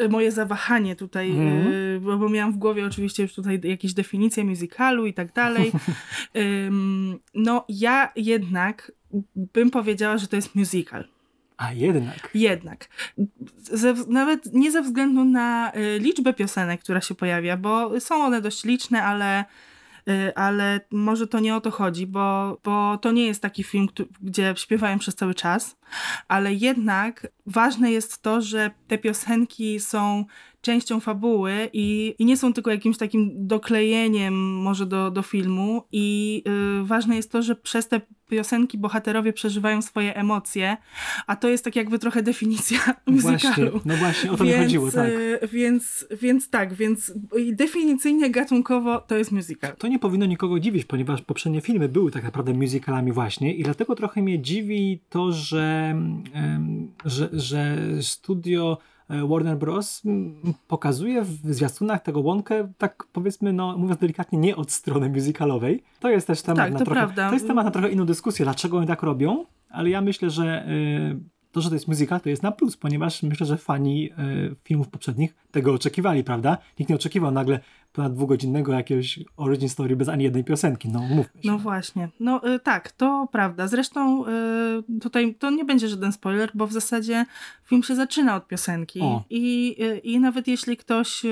y, 0.00 0.08
moje 0.08 0.32
zawahanie 0.32 0.96
tutaj, 0.96 1.30
y, 1.96 2.00
bo, 2.00 2.18
bo 2.18 2.28
miałam 2.28 2.52
w 2.52 2.56
głowie 2.56 2.86
oczywiście 2.86 3.22
już 3.22 3.34
tutaj 3.34 3.60
jakieś 3.64 3.94
definicje 3.94 4.44
musicalu 4.44 5.06
i 5.06 5.14
tak 5.14 5.32
dalej. 5.32 5.72
Ym, 6.66 7.18
no 7.34 7.64
ja 7.68 8.12
jednak 8.16 8.92
bym 9.36 9.70
powiedziała, 9.70 10.18
że 10.18 10.28
to 10.28 10.36
jest 10.36 10.54
musical. 10.54 11.08
A 11.56 11.72
jednak. 11.72 12.30
Jednak. 12.34 12.88
Ze, 13.62 13.94
nawet 14.08 14.54
nie 14.54 14.70
ze 14.70 14.82
względu 14.82 15.24
na 15.24 15.72
y, 15.76 15.98
liczbę 15.98 16.32
piosenek, 16.32 16.80
która 16.80 17.00
się 17.00 17.14
pojawia, 17.14 17.56
bo 17.56 18.00
są 18.00 18.24
one 18.24 18.40
dość 18.40 18.64
liczne, 18.64 19.02
ale, 19.02 19.44
y, 20.08 20.34
ale 20.34 20.80
może 20.90 21.26
to 21.26 21.40
nie 21.40 21.56
o 21.56 21.60
to 21.60 21.70
chodzi, 21.70 22.06
bo, 22.06 22.58
bo 22.64 22.98
to 22.98 23.12
nie 23.12 23.26
jest 23.26 23.42
taki 23.42 23.64
film, 23.64 23.88
gdzie 24.22 24.54
śpiewają 24.56 24.98
przez 24.98 25.14
cały 25.14 25.34
czas, 25.34 25.76
ale 26.28 26.54
jednak 26.54 27.26
ważne 27.46 27.92
jest 27.92 28.22
to, 28.22 28.40
że 28.42 28.70
te 28.88 28.98
piosenki 28.98 29.80
są 29.80 30.24
częścią 30.68 31.00
fabuły 31.00 31.70
i, 31.72 32.14
i 32.18 32.24
nie 32.24 32.36
są 32.36 32.52
tylko 32.52 32.70
jakimś 32.70 32.98
takim 32.98 33.46
doklejeniem 33.46 34.34
może 34.62 34.86
do, 34.86 35.10
do 35.10 35.22
filmu 35.22 35.82
i 35.92 36.42
y, 36.80 36.84
ważne 36.84 37.16
jest 37.16 37.32
to, 37.32 37.42
że 37.42 37.56
przez 37.56 37.88
te 37.88 38.00
piosenki 38.30 38.78
bohaterowie 38.78 39.32
przeżywają 39.32 39.82
swoje 39.82 40.16
emocje, 40.16 40.76
a 41.26 41.36
to 41.36 41.48
jest 41.48 41.64
tak 41.64 41.76
jakby 41.76 41.98
trochę 41.98 42.22
definicja 42.22 42.78
Właśnie, 43.06 43.48
musicalu. 43.48 43.80
no 43.84 43.96
właśnie, 43.96 44.32
o 44.32 44.36
to 44.36 44.44
mi 44.44 44.50
więc, 44.50 44.62
chodziło, 44.62 44.90
tak. 44.90 45.08
y, 45.08 45.48
więc, 45.52 46.06
więc 46.22 46.50
tak, 46.50 46.74
więc 46.74 47.12
definicyjnie 47.52 48.30
gatunkowo 48.30 48.98
to 48.98 49.16
jest 49.16 49.32
musical. 49.32 49.76
To 49.76 49.88
nie 49.88 49.98
powinno 49.98 50.26
nikogo 50.26 50.60
dziwić, 50.60 50.84
ponieważ 50.84 51.22
poprzednie 51.22 51.60
filmy 51.60 51.88
były 51.88 52.10
tak 52.10 52.22
naprawdę 52.22 52.54
musicalami 52.54 53.12
właśnie 53.12 53.54
i 53.54 53.62
dlatego 53.62 53.94
trochę 53.94 54.22
mnie 54.22 54.42
dziwi 54.42 55.00
to, 55.08 55.32
że, 55.32 55.94
że, 57.04 57.28
że 57.32 57.76
studio 58.00 58.78
Warner 59.08 59.56
Bros. 59.58 60.02
pokazuje 60.68 61.22
w 61.22 61.54
zwiastunach 61.54 62.02
tego 62.02 62.20
łąkę, 62.20 62.72
tak 62.78 63.04
powiedzmy, 63.12 63.52
no 63.52 63.78
mówiąc 63.78 64.00
delikatnie, 64.00 64.38
nie 64.38 64.56
od 64.56 64.72
strony 64.72 65.08
musicalowej. 65.08 65.82
To 66.00 66.10
jest 66.10 66.26
też 66.26 66.42
temat 66.42 66.56
Tak, 66.58 66.72
na 66.72 66.78
to 66.78 66.84
trochę, 66.84 67.00
prawda. 67.00 67.28
to 67.28 67.34
jest 67.34 67.46
temat 67.46 67.64
na 67.64 67.70
trochę 67.70 67.90
inną 67.90 68.06
dyskusję, 68.06 68.44
dlaczego 68.44 68.78
oni 68.78 68.86
tak 68.86 69.02
robią, 69.02 69.44
ale 69.70 69.90
ja 69.90 70.00
myślę, 70.00 70.30
że 70.30 70.66
e, 70.66 70.68
to, 71.52 71.60
że 71.60 71.68
to 71.68 71.74
jest 71.74 71.88
muzyka, 71.88 72.20
to 72.20 72.28
jest 72.28 72.42
na 72.42 72.52
plus, 72.52 72.76
ponieważ 72.76 73.22
myślę, 73.22 73.46
że 73.46 73.56
fani 73.56 74.10
e, 74.10 74.14
filmów 74.64 74.88
poprzednich 74.88 75.34
tego 75.50 75.72
oczekiwali, 75.72 76.24
prawda? 76.24 76.58
Nikt 76.78 76.90
nie 76.90 76.96
oczekiwał 76.96 77.30
nagle 77.30 77.60
ponad 77.92 78.14
dwugodzinnego 78.14 78.72
jakiegoś 78.72 79.20
origin 79.36 79.68
story 79.68 79.96
bez 79.96 80.08
ani 80.08 80.24
jednej 80.24 80.44
piosenki, 80.44 80.88
no 80.88 81.00
mówmy 81.00 81.42
się. 81.42 81.50
No 81.50 81.58
właśnie. 81.58 82.08
No 82.20 82.54
y, 82.54 82.60
tak, 82.60 82.92
to 82.92 83.28
prawda. 83.32 83.68
Zresztą 83.68 84.24
y, 84.26 85.00
tutaj 85.00 85.34
to 85.34 85.50
nie 85.50 85.64
będzie 85.64 85.88
żaden 85.88 86.12
spoiler, 86.12 86.50
bo 86.54 86.66
w 86.66 86.72
zasadzie 86.72 87.26
film 87.64 87.82
się 87.82 87.94
zaczyna 87.94 88.36
od 88.36 88.46
piosenki 88.46 89.00
O. 89.00 89.24
i, 89.30 89.76
y, 89.80 89.98
i 89.98 90.20
nawet 90.20 90.48
jeśli 90.48 90.76
ktoś 90.76 91.24
y, 91.24 91.28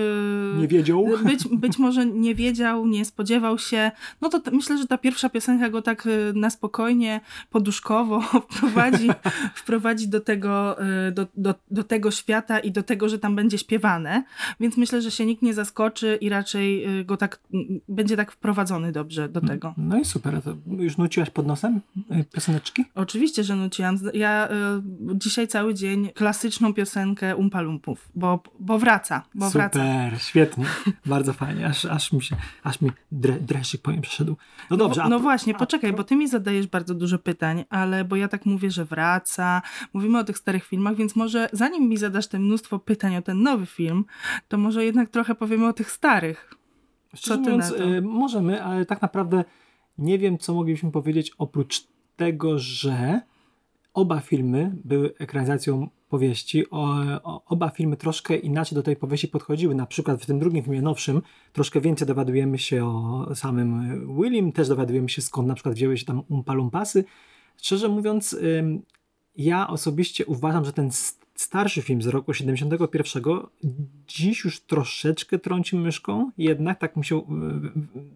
nie 0.59 0.69
wiedział? 0.69 1.07
być, 1.25 1.49
być 1.49 1.79
może 1.79 2.07
nie 2.07 2.35
wiedział, 2.35 2.87
nie 2.87 3.05
spodziewał 3.05 3.59
się, 3.59 3.91
no 4.21 4.29
to 4.29 4.41
myślę, 4.53 4.79
że 4.79 4.87
ta 4.87 4.99
pierwsza 4.99 5.29
piosenka 5.29 5.71
go 5.71 5.83
tak 5.83 6.09
na 6.35 6.51
spokojnie, 6.51 7.21
poduszkowo 7.51 8.21
wprowadzi, 8.51 9.11
wprowadzi 9.55 10.09
do, 10.09 10.21
tego, 10.21 10.77
do, 11.13 11.27
do, 11.37 11.55
do 11.71 11.85
tego 11.85 12.11
świata 12.11 12.59
i 12.59 12.73
do 12.73 12.83
tego, 12.83 13.09
że 13.09 13.19
tam 13.19 13.37
będzie 13.37 13.59
śpiewane, 13.59 14.25
więc 14.61 14.77
myślę, 14.77 15.03
że 15.03 15.11
się 15.11 15.27
nikt 15.27 15.43
nie 15.43 15.55
zaskoczy 15.55 16.19
i 16.21 16.29
raczej 16.29 16.56
y, 16.59 17.05
go 17.05 17.17
tak, 17.17 17.41
mm, 17.55 17.81
będzie 17.89 18.17
tak 18.17 18.33
wprowadzony 18.33 18.93
dobrze 18.93 19.29
do 19.29 19.41
tego. 19.41 19.75
No 19.77 19.99
i 19.99 20.05
super, 20.05 20.43
to 20.43 20.57
już 20.67 20.97
nuciłaś 20.99 21.31
pod 21.31 21.47
nosem 21.47 21.81
e, 22.11 22.25
pioseneczki? 22.25 22.85
Oczywiście, 22.95 23.45
że 23.45 23.57
nuciłam. 23.57 23.99
Ja 24.15 24.49
y, 24.49 24.53
dzisiaj 25.15 25.49
cały 25.49 25.75
dzień 25.75 26.11
klasyczną 26.15 26.75
piosenkę 26.75 27.37
Umpa 27.37 27.61
Lumpów, 27.61 28.09
bo, 28.15 28.43
bo 28.61 28.79
wraca, 28.79 29.23
bo 29.35 29.51
wraca. 29.51 29.79
Super, 29.79 30.21
świetnie, 30.23 30.65
bardzo 31.07 31.33
fajnie, 31.33 31.67
aż, 31.67 31.85
aż 31.85 32.13
mi 32.13 32.23
się, 32.23 32.37
aż 32.63 32.81
mi 32.81 32.91
dre, 33.13 33.41
dreszczyk 33.41 33.83
powiem 33.83 34.01
przeszedł. 34.01 34.37
No 34.71 34.77
dobrze, 34.77 35.01
no, 35.01 35.07
a 35.07 35.09
no 35.09 35.17
pro- 35.17 35.23
właśnie, 35.23 35.55
poczekaj, 35.55 35.93
bo 35.93 36.05
ty 36.05 36.17
mi 36.17 36.29
zadajesz 36.29 36.67
bardzo 36.67 36.95
dużo 36.95 37.19
pytań, 37.19 37.65
ale 37.71 38.05
bo 38.05 38.17
ja 38.17 38.29
tak 38.29 38.47
mówię, 38.47 38.71
że 38.71 38.85
wraca, 38.85 39.63
mówimy 39.93 40.19
o 40.19 40.25
tych 40.25 40.39
starych 40.39 40.65
filmach, 40.65 40.97
więc 40.97 41.17
może 41.17 41.49
zanim 41.53 41.89
mi 41.89 41.97
zadasz 41.97 42.27
te 42.27 42.39
mnóstwo 42.39 42.79
pytań 42.79 43.17
o 43.17 43.23
ten 43.23 43.43
nowy 43.43 43.67
film, 43.67 44.05
to 44.49 44.59
może 44.59 44.85
jednak 44.85 45.09
trochę 45.09 45.35
powiemy 45.35 45.67
o 45.67 45.73
tych 45.73 45.91
starych. 45.91 46.46
Szczerze 47.17 47.41
mówiąc, 47.41 47.73
e, 47.97 48.01
możemy, 48.01 48.63
ale 48.63 48.87
tak 48.87 49.03
naprawdę 49.03 49.45
nie 49.99 50.19
wiem, 50.19 50.39
co 50.39 50.55
moglibyśmy 50.55 50.91
powiedzieć 50.91 51.33
oprócz 51.39 51.87
tego, 52.17 52.59
że 52.59 53.21
oba 53.95 54.21
filmy 54.21 54.73
były 54.85 55.15
ekranizacją 55.19 55.89
powieści. 56.09 56.71
O, 56.71 56.95
o, 57.23 57.45
oba 57.47 57.69
filmy 57.71 57.97
troszkę 57.97 58.37
inaczej 58.37 58.77
do 58.77 58.83
tej 58.83 58.97
powieści 58.97 59.29
podchodziły. 59.29 59.75
Na 59.75 59.87
przykład 59.87 60.23
w 60.23 60.27
tym 60.27 60.39
drugim 60.39 60.63
filmie 60.65 60.83
nowszym 60.83 61.23
troszkę 61.53 61.81
więcej 61.81 62.07
dowiadujemy 62.09 62.59
się 62.59 62.85
o 62.87 63.29
samym 63.35 64.01
Willim, 64.23 64.53
też 64.53 64.69
dowiadujemy 64.69 65.09
się 65.09 65.23
skąd 65.23 65.49
na 65.49 65.55
przykład 65.55 65.75
wzięły 65.75 65.99
się 65.99 66.05
tam 66.05 66.23
Umpa 66.29 66.55
Lumpasy. 66.55 67.05
Szczerze 67.57 67.89
mówiąc, 67.89 68.37
ja 69.37 69.69
osobiście 69.69 70.27
uważam, 70.27 70.65
że 70.65 70.73
ten, 70.73 70.87
s- 70.87 71.19
starszy 71.37 71.83
film 71.83 72.03
z 72.03 72.07
roku 72.07 72.35
71, 72.35 73.23
dziś 74.07 74.45
już 74.45 74.61
troszeczkę 74.61 75.39
trąci 75.39 75.77
myszką, 75.77 76.31
jednak 76.39 76.79
tak 76.79 76.97
mi 76.97 77.05
się 77.05 77.19
y, 77.19 77.23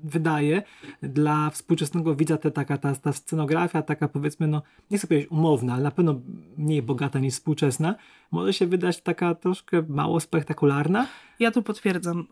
wydaje, 0.04 0.62
dla 1.02 1.50
współczesnego 1.50 2.14
widza 2.14 2.36
ta, 2.36 2.50
taka, 2.50 2.78
ta, 2.78 2.94
ta 2.94 3.12
scenografia, 3.12 3.82
taka 3.82 4.08
powiedzmy, 4.08 4.46
no 4.46 4.62
nie 4.90 4.98
chcę 4.98 5.06
powiedzieć 5.06 5.30
umowna, 5.30 5.74
ale 5.74 5.82
na 5.82 5.90
pewno 5.90 6.20
mniej 6.56 6.82
bogata 6.82 7.18
niż 7.18 7.34
współczesna, 7.34 7.94
może 8.30 8.52
się 8.52 8.66
wydać 8.66 9.02
taka 9.02 9.34
troszkę 9.34 9.82
mało 9.88 10.20
spektakularna. 10.20 11.06
Ja 11.40 11.50
tu 11.50 11.62
potwierdzam. 11.62 12.26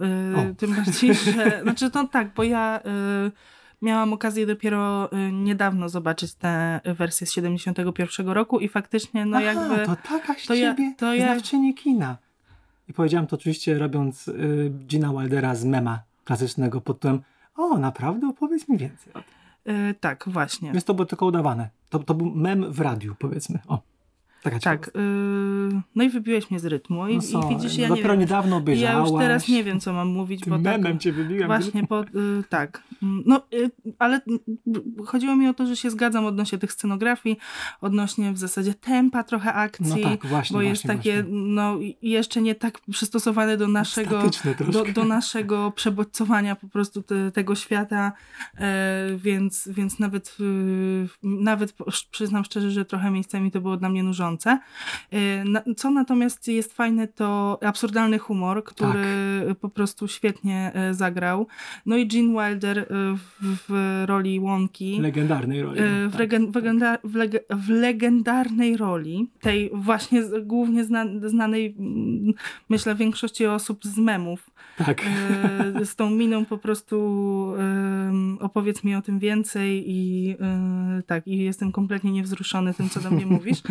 Yy, 0.46 0.54
tym 0.54 0.74
bardziej, 0.74 1.14
że. 1.14 1.60
Znaczy, 1.62 1.90
to 1.90 2.08
tak, 2.08 2.34
bo 2.34 2.42
ja. 2.42 2.80
Yy 3.24 3.57
miałam 3.82 4.12
okazję 4.12 4.46
dopiero 4.46 5.12
y, 5.12 5.32
niedawno 5.32 5.88
zobaczyć 5.88 6.34
tę 6.34 6.80
wersję 6.84 7.26
z 7.26 7.32
71 7.32 8.28
roku 8.28 8.60
i 8.60 8.68
faktycznie 8.68 9.26
no 9.26 9.36
Aha, 9.36 9.46
jakby... 9.46 9.86
to 9.86 9.96
taka 10.08 10.34
z 10.34 10.46
to 10.46 10.54
ja, 10.54 10.70
ciebie 10.70 10.94
to 10.96 11.14
ja... 11.14 11.24
znawczyni 11.24 11.74
kina. 11.74 12.16
I 12.88 12.92
powiedziałam 12.92 13.26
to 13.26 13.36
oczywiście 13.36 13.78
robiąc 13.78 14.28
y, 14.28 14.72
Gina 14.86 15.12
Wildera 15.12 15.54
z 15.54 15.64
mema 15.64 16.00
klasycznego 16.24 16.80
pod 16.80 16.96
tytułem 16.96 17.22
o, 17.56 17.78
naprawdę? 17.78 18.28
Opowiedz 18.28 18.68
mi 18.68 18.78
więcej. 18.78 19.12
Yy, 19.64 19.94
tak, 20.00 20.24
właśnie. 20.26 20.72
Więc 20.72 20.84
to 20.84 20.94
było 20.94 21.06
tylko 21.06 21.26
udawane. 21.26 21.68
To, 21.88 21.98
to 21.98 22.14
był 22.14 22.30
mem 22.34 22.72
w 22.72 22.80
radiu, 22.80 23.14
powiedzmy. 23.18 23.58
O. 23.68 23.80
Taka 24.42 24.58
tak, 24.58 24.90
yy, 24.94 25.80
no 25.94 26.04
i 26.04 26.10
wybiłeś 26.10 26.50
mnie 26.50 26.60
z 26.60 26.64
rytmu 26.64 27.08
i, 27.08 27.18
no 27.32 27.50
i 27.50 27.54
widzisz, 27.54 27.76
ja 27.76 27.88
no 27.88 27.94
nie 27.94 28.00
dopiero 28.00 28.14
wiem, 28.14 28.20
niedawno 28.20 28.56
obejrzałaś. 28.56 29.08
Ja 29.08 29.12
już 29.12 29.20
teraz 29.20 29.48
nie 29.48 29.64
wiem, 29.64 29.80
co 29.80 29.92
mam 29.92 30.08
mówić, 30.08 30.40
Tym 30.40 30.50
bo 30.50 30.58
memem 30.58 30.92
tak, 30.92 31.02
cię 31.02 31.12
wybiłem. 31.12 31.46
Właśnie, 31.46 31.86
po, 31.86 31.98
yy, 32.14 32.44
tak. 32.48 32.82
No, 33.02 33.42
yy, 33.52 33.70
ale 33.98 34.20
chodziło 35.06 35.36
mi 35.36 35.48
o 35.48 35.54
to, 35.54 35.66
że 35.66 35.76
się 35.76 35.90
zgadzam 35.90 36.26
odnośnie 36.26 36.58
tych 36.58 36.72
scenografii, 36.72 37.38
odnośnie 37.80 38.32
w 38.32 38.38
zasadzie 38.38 38.74
tempa 38.74 39.24
trochę 39.24 39.54
akcji, 39.54 40.02
no 40.02 40.10
tak, 40.10 40.26
właśnie, 40.26 40.54
bo 40.54 40.62
jest 40.62 40.82
właśnie, 40.82 40.98
takie, 40.98 41.22
właśnie. 41.22 41.38
no 41.38 41.78
jeszcze 42.02 42.42
nie 42.42 42.54
tak 42.54 42.80
przystosowane 42.90 43.56
do 43.56 43.68
naszego, 43.68 44.22
do, 44.72 44.84
do, 44.84 45.04
naszego 45.04 45.70
przebodźcowania 45.70 46.56
po 46.56 46.68
prostu 46.68 47.02
te, 47.02 47.32
tego 47.32 47.54
świata, 47.54 48.12
e, 48.58 49.06
więc, 49.16 49.68
więc 49.72 49.98
nawet, 49.98 50.36
nawet 51.22 51.74
przyznam 52.10 52.44
szczerze, 52.44 52.70
że 52.70 52.84
trochę 52.84 53.10
miejscami 53.10 53.50
to 53.50 53.60
było 53.60 53.76
dla 53.76 53.88
mnie 53.88 54.02
nużące. 54.02 54.27
Y, 55.68 55.74
co 55.74 55.90
natomiast 55.90 56.48
jest 56.48 56.72
fajne, 56.72 57.08
to 57.08 57.58
absurdalny 57.62 58.18
humor, 58.18 58.64
który 58.64 59.04
tak. 59.48 59.58
po 59.58 59.68
prostu 59.68 60.08
świetnie 60.08 60.72
e, 60.74 60.94
zagrał. 60.94 61.46
No 61.86 61.96
i 61.96 62.06
Gene 62.06 62.28
Wilder 62.28 62.78
e, 62.78 62.84
w, 63.16 63.66
w 63.68 64.02
roli 64.06 64.40
Wonki. 64.40 65.00
Legendarnej 65.00 65.62
roli. 65.62 65.80
E, 65.80 65.82
w, 66.08 66.12
tak. 66.12 66.12
w, 66.12 66.54
legenda, 66.54 66.98
w, 67.04 67.14
leg, 67.14 67.32
w, 67.50 67.68
legendarnej 67.68 68.76
roli, 68.76 69.30
tej 69.40 69.70
właśnie 69.74 70.22
głównie 70.42 70.84
zna, 70.84 71.04
znanej, 71.26 71.76
myślę, 72.68 72.94
większości 72.94 73.46
osób 73.46 73.84
z 73.84 73.98
memów. 73.98 74.50
Tak. 74.78 75.02
Z 75.84 75.96
tą 75.96 76.10
miną 76.10 76.44
po 76.44 76.58
prostu 76.58 76.98
opowiedz 78.40 78.84
mi 78.84 78.94
o 78.94 79.02
tym 79.02 79.18
więcej 79.18 79.84
i 79.86 80.36
tak, 81.06 81.26
i 81.26 81.38
jestem 81.38 81.72
kompletnie 81.72 82.12
niewzruszony 82.12 82.74
tym, 82.74 82.88
co 82.88 83.00
do 83.00 83.10
mnie 83.10 83.26
mówisz. 83.26 83.62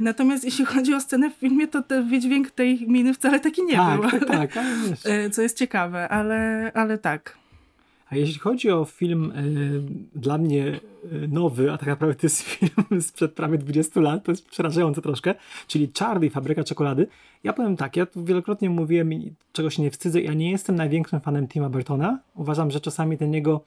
Natomiast 0.00 0.44
jeśli 0.44 0.64
chodzi 0.64 0.94
o 0.94 1.00
scenę 1.00 1.30
w 1.30 1.34
filmie, 1.34 1.68
to 1.68 1.82
ten 1.82 2.08
wydźwięk 2.08 2.50
tej 2.50 2.88
miny 2.88 3.14
wcale 3.14 3.40
taki 3.40 3.64
nie 3.64 3.76
tak, 3.76 4.00
był. 4.00 4.10
Tak, 4.10 4.52
tak. 4.52 4.64
E, 5.04 5.30
co 5.30 5.42
jest 5.42 5.58
ciekawe, 5.58 6.08
ale, 6.08 6.70
ale 6.74 6.98
tak. 6.98 7.40
A 8.10 8.16
jeśli 8.16 8.38
chodzi 8.38 8.70
o 8.70 8.84
film 8.84 9.32
y, 9.32 10.18
dla 10.18 10.38
mnie 10.38 10.66
y, 11.12 11.28
nowy, 11.28 11.72
a 11.72 11.78
tak 11.78 11.88
naprawdę 11.88 12.14
to 12.14 12.26
jest 12.26 12.42
film 12.50 13.02
sprzed 13.02 13.32
prawie 13.32 13.58
20 13.58 14.00
lat, 14.00 14.24
to 14.24 14.32
jest 14.32 14.48
przerażające 14.48 15.02
troszkę, 15.02 15.34
czyli 15.66 15.90
Charlie, 15.98 16.30
Fabryka 16.30 16.64
Czekolady. 16.64 17.06
Ja 17.44 17.52
powiem 17.52 17.76
tak, 17.76 17.96
ja 17.96 18.06
tu 18.06 18.24
wielokrotnie 18.24 18.70
mówiłem, 18.70 19.10
czego 19.52 19.70
się 19.70 19.82
nie 19.82 19.90
wstydzę, 19.90 20.20
ja 20.20 20.34
nie 20.34 20.50
jestem 20.50 20.76
największym 20.76 21.20
fanem 21.20 21.48
Tima 21.48 21.68
Burtona. 21.68 22.18
Uważam, 22.34 22.70
że 22.70 22.80
czasami 22.80 23.18
ten 23.18 23.34
jego 23.34 23.64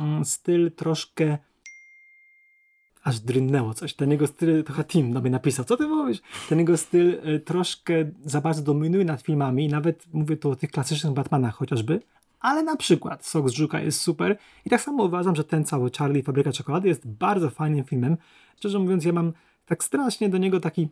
mm, 0.00 0.24
styl 0.24 0.72
troszkę 0.72 1.38
aż 3.04 3.20
drynęło 3.20 3.74
coś. 3.74 3.94
Ten 3.94 4.10
jego 4.10 4.26
styl, 4.26 4.64
trochę 4.64 4.84
Tim 4.84 5.12
do 5.12 5.20
mnie 5.20 5.30
napisał, 5.30 5.64
co 5.64 5.76
ty 5.76 5.86
mówisz? 5.86 6.22
Ten 6.48 6.58
jego 6.58 6.76
styl 6.76 7.20
y, 7.28 7.40
troszkę 7.40 7.94
za 8.24 8.40
bardzo 8.40 8.62
dominuje 8.62 9.04
nad 9.04 9.22
filmami, 9.22 9.68
nawet 9.68 10.06
mówię 10.12 10.36
tu 10.36 10.50
o 10.50 10.56
tych 10.56 10.70
klasycznych 10.70 11.12
Batmanach 11.12 11.54
chociażby, 11.54 12.00
ale 12.40 12.62
na 12.62 12.76
przykład 12.76 13.26
Sok 13.26 13.48
z 13.48 13.52
Żuka 13.52 13.80
jest 13.80 14.00
super 14.00 14.36
i 14.64 14.70
tak 14.70 14.80
samo 14.80 15.04
uważam, 15.04 15.36
że 15.36 15.44
ten 15.44 15.64
cały 15.64 15.90
Charlie 15.98 16.22
Fabryka 16.22 16.52
Czekolady 16.52 16.88
jest 16.88 17.08
bardzo 17.08 17.50
fajnym 17.50 17.84
filmem. 17.84 18.16
Szczerze 18.56 18.78
mówiąc, 18.78 19.04
ja 19.04 19.12
mam 19.12 19.32
tak 19.66 19.84
strasznie 19.84 20.28
do 20.28 20.38
niego 20.38 20.60
taki 20.60 20.88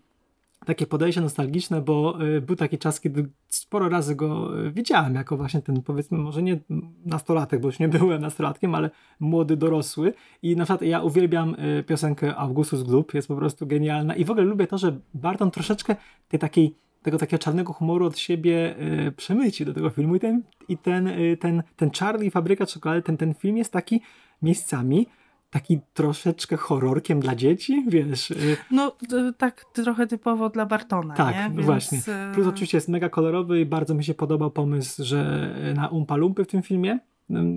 takie 0.67 0.87
podejście 0.87 1.21
nostalgiczne, 1.21 1.81
bo 1.81 2.23
y, 2.23 2.41
był 2.41 2.57
taki 2.57 2.79
czas, 2.79 3.01
kiedy 3.01 3.29
sporo 3.49 3.89
razy 3.89 4.15
go 4.15 4.61
y, 4.67 4.71
widziałem 4.71 5.15
jako 5.15 5.37
właśnie 5.37 5.63
ten, 5.63 5.83
powiedzmy, 5.83 6.19
może 6.19 6.43
nie 6.43 6.59
nastolatek, 7.07 7.61
bo 7.61 7.69
już 7.69 7.79
nie 7.79 7.89
byłem 7.89 8.23
nastolatkiem, 8.23 8.75
ale 8.75 8.91
młody, 9.21 9.57
dorosły. 9.57 10.15
I 10.43 10.57
na 10.57 10.65
przykład 10.65 10.83
ja 10.83 11.03
uwielbiam 11.03 11.55
y, 11.55 11.85
piosenkę 11.87 12.37
Augustus 12.37 12.83
Gloop, 12.83 13.15
jest 13.15 13.29
po 13.29 13.37
prostu 13.37 13.67
genialna. 13.67 14.17
I 14.17 14.25
w 14.25 14.31
ogóle 14.31 14.47
lubię 14.47 14.67
to, 14.67 14.79
że 14.79 14.99
Barton 15.15 15.51
troszeczkę 15.51 15.97
tej 16.29 16.41
takiej 16.41 16.75
tego 17.03 17.19
takiego 17.19 17.39
czarnego 17.39 17.73
humoru 17.73 18.07
od 18.07 18.19
siebie 18.19 18.75
przemyci 19.17 19.65
do 19.65 19.75
tego 19.75 19.91
filmu 19.91 20.17
i 20.17 20.21
ten, 20.21 20.43
i 20.69 20.79
ten, 20.79 21.11
ten, 21.41 21.63
ten 21.77 21.91
Charlie 21.91 22.31
Fabryka 22.31 22.67
Czekolady, 22.67 23.03
ten, 23.03 23.17
ten 23.17 23.35
film 23.35 23.57
jest 23.57 23.73
taki 23.73 24.01
miejscami 24.43 25.07
taki 25.53 25.81
troszeczkę 25.95 26.57
horrorkiem 26.57 27.21
dla 27.21 27.35
dzieci, 27.35 27.85
wiesz. 27.89 28.31
Y, 28.31 28.57
no 28.71 28.97
tak 29.39 29.65
trochę 29.73 30.07
typowo 30.07 30.51
dla 30.51 30.67
Bartona, 30.67 31.15
Tak, 31.15 31.37
nie? 31.37 31.51
Więc... 31.55 31.67
właśnie. 31.67 32.01
Plus 32.35 32.47
oczywiście 32.47 32.77
jest 32.77 32.89
mega 32.89 33.09
kolorowy 33.09 33.61
i 33.61 33.67
bardzo 33.67 33.95
mi 33.95 34.05
się 34.05 34.15
podobał 34.15 34.51
pomysł, 34.51 35.05
że 35.05 35.51
na 35.75 35.89
Umpa 35.89 36.17
Lumpy 36.17 36.45
w 36.45 36.49
tym 36.49 36.63
filmie, 36.63 36.99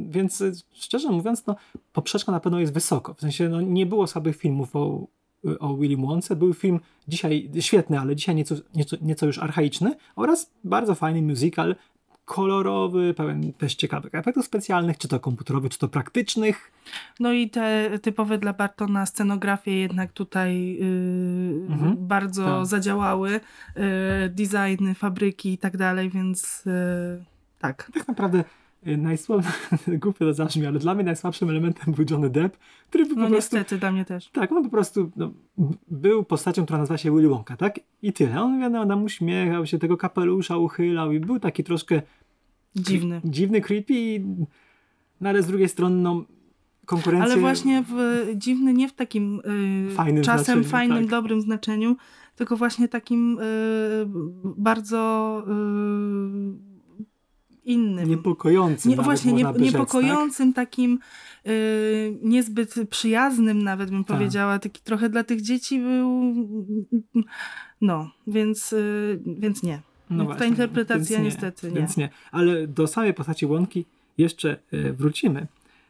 więc 0.09 0.43
szczerze 0.73 1.09
mówiąc, 1.09 1.45
no, 1.45 1.55
poprzeczka 1.93 2.31
na 2.31 2.39
pewno 2.39 2.59
jest 2.59 2.73
wysoko. 2.73 3.13
W 3.13 3.21
sensie 3.21 3.49
no, 3.49 3.61
nie 3.61 3.85
było 3.85 4.07
słabych 4.07 4.37
filmów 4.37 4.75
o, 4.75 5.07
o 5.59 5.77
Willy 5.77 5.97
Wonce. 5.97 6.35
Był 6.35 6.53
film 6.53 6.79
dzisiaj 7.07 7.51
świetny, 7.59 7.99
ale 7.99 8.15
dzisiaj 8.15 8.35
nieco, 8.35 8.55
nieco, 8.75 8.97
nieco 9.01 9.25
już 9.25 9.39
archaiczny 9.39 9.95
oraz 10.15 10.51
bardzo 10.63 10.95
fajny 10.95 11.21
musical, 11.21 11.75
kolorowy, 12.25 13.13
pełen 13.13 13.53
też 13.53 13.75
ciekawych 13.75 14.15
efektów 14.15 14.45
specjalnych, 14.45 14.97
czy 14.97 15.07
to 15.07 15.19
komputerowych, 15.19 15.71
czy 15.71 15.79
to 15.79 15.87
praktycznych. 15.87 16.71
No 17.19 17.33
i 17.33 17.49
te 17.49 17.99
typowe 17.99 18.37
dla 18.37 18.53
Bartona 18.53 19.05
scenografie 19.05 19.79
jednak 19.79 20.11
tutaj 20.11 20.73
yy, 20.73 21.67
mhm, 21.69 21.95
bardzo 22.07 22.45
tak. 22.45 22.65
zadziałały, 22.65 23.31
yy, 23.31 23.81
designy, 24.29 24.95
fabryki 24.95 25.53
i 25.53 25.57
tak 25.57 25.77
dalej, 25.77 26.09
więc 26.09 26.65
yy, 26.65 27.23
tak. 27.59 27.91
Tak 27.93 28.07
naprawdę 28.07 28.43
najsłabszym, 28.85 29.51
głupio 30.03 30.25
to 30.25 30.33
zabrzmi, 30.33 30.65
ale 30.65 30.79
dla 30.79 30.95
mnie 30.95 31.03
najsłabszym 31.03 31.49
elementem 31.49 31.93
był 31.93 32.05
Johnny 32.09 32.29
Depp, 32.29 32.57
który 32.89 33.05
był 33.05 33.15
no 33.15 33.23
po 33.23 33.29
prostu... 33.29 33.55
niestety, 33.55 33.77
dla 33.77 33.91
mnie 33.91 34.05
też. 34.05 34.29
Tak, 34.29 34.51
on 34.51 34.63
po 34.63 34.69
prostu 34.69 35.11
no, 35.15 35.31
był 35.87 36.23
postacią, 36.23 36.63
która 36.63 36.79
nazywa 36.79 36.97
się 36.97 37.15
Willy 37.15 37.29
Wonka, 37.29 37.57
tak? 37.57 37.79
I 38.01 38.13
tyle. 38.13 38.41
On, 38.41 38.59
wiadomo, 38.59 38.85
nam 38.85 39.03
uśmiechał 39.03 39.65
się, 39.65 39.79
tego 39.79 39.97
kapelusza 39.97 40.57
uchylał 40.57 41.11
i 41.11 41.19
był 41.19 41.39
taki 41.39 41.63
troszkę... 41.63 42.01
Dziwny. 42.75 43.21
Dziwny, 43.25 43.61
creepy, 43.61 44.21
no 45.21 45.29
ale 45.29 45.43
z 45.43 45.47
drugiej 45.47 45.69
strony, 45.69 45.95
no 45.95 46.25
konkurencja... 46.85 47.31
Ale 47.31 47.41
właśnie 47.41 47.83
w, 47.87 48.25
dziwny 48.35 48.73
nie 48.73 48.89
w 48.89 48.93
takim 48.93 49.41
yy, 49.87 49.95
fajnym 49.95 50.23
czasem 50.23 50.45
znaczeniu, 50.45 50.69
fajnym, 50.69 50.97
tak. 50.97 51.07
dobrym 51.07 51.41
znaczeniu, 51.41 51.95
tylko 52.35 52.57
właśnie 52.57 52.87
takim 52.87 53.37
yy, 53.39 54.07
bardzo... 54.43 55.43
Yy, 55.47 56.74
innym. 57.65 58.09
Niepokojącym. 58.09 58.91
Nie, 58.91 58.97
właśnie, 58.97 59.33
nie, 59.33 59.43
rzec, 59.43 59.57
niepokojącym, 59.57 60.53
tak? 60.53 60.69
takim 60.69 60.99
y, 61.47 62.17
niezbyt 62.21 62.75
przyjaznym, 62.89 63.63
nawet 63.63 63.89
bym 63.89 64.03
tak. 64.03 64.17
powiedziała. 64.17 64.59
Taki 64.59 64.81
trochę 64.81 65.09
dla 65.09 65.23
tych 65.23 65.41
dzieci 65.41 65.79
był. 65.79 66.33
No, 67.81 68.11
więc, 68.27 68.73
y, 68.73 69.19
więc 69.25 69.63
nie. 69.63 69.81
No 70.09 70.23
Ta 70.23 70.23
właśnie, 70.23 70.47
interpretacja 70.47 71.17
nie, 71.17 71.23
niestety 71.23 71.67
nie. 71.67 71.73
Więc 71.73 71.97
nie. 71.97 72.09
Ale 72.31 72.67
do 72.67 72.87
samej 72.87 73.13
postaci 73.13 73.45
łąki 73.45 73.85
jeszcze 74.17 74.57
y, 74.73 74.93
wrócimy, 74.93 75.47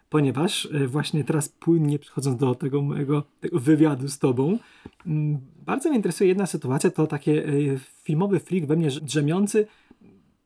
ponieważ 0.09 0.67
właśnie 0.87 1.23
teraz 1.23 1.49
płynnie 1.49 1.99
przechodząc 1.99 2.37
do 2.37 2.55
tego 2.55 2.81
mojego 2.81 3.23
tego 3.41 3.59
wywiadu 3.59 4.07
z 4.07 4.19
tobą, 4.19 4.57
mm, 5.07 5.37
bardzo 5.65 5.89
mnie 5.89 5.97
interesuje 5.97 6.27
jedna 6.27 6.45
sytuacja, 6.45 6.89
to 6.89 7.07
takie 7.07 7.43
filmowy 8.03 8.39
freak 8.39 8.65
we 8.65 8.75
mnie 8.75 8.89
drzemiący, 8.89 9.67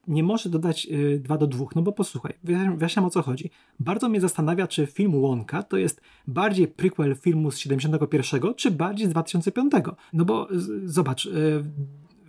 nie 0.10 0.24
może 0.24 0.50
dodać 0.50 0.88
2 1.20 1.38
do 1.38 1.48
2, 1.48 1.66
no 1.76 1.82
bo 1.82 1.92
posłuchaj, 1.92 2.34
wyjaśniam 2.78 3.06
o 3.06 3.10
co 3.10 3.22
chodzi. 3.22 3.50
Bardzo 3.80 4.10
mnie 4.10 4.22
zastanawia, 4.22 4.68
czy 4.68 4.88
film 4.88 5.16
Łąka 5.16 5.64
to 5.64 5.78
jest 5.78 6.02
bardziej 6.28 6.68
prequel 6.68 7.16
filmu 7.16 7.52
z 7.52 7.58
71, 7.58 8.54
czy 8.54 8.72
bardziej 8.72 9.08
z 9.08 9.10
2005. 9.10 9.74
No 10.14 10.26
bo 10.26 10.48
zobacz, 10.86 11.30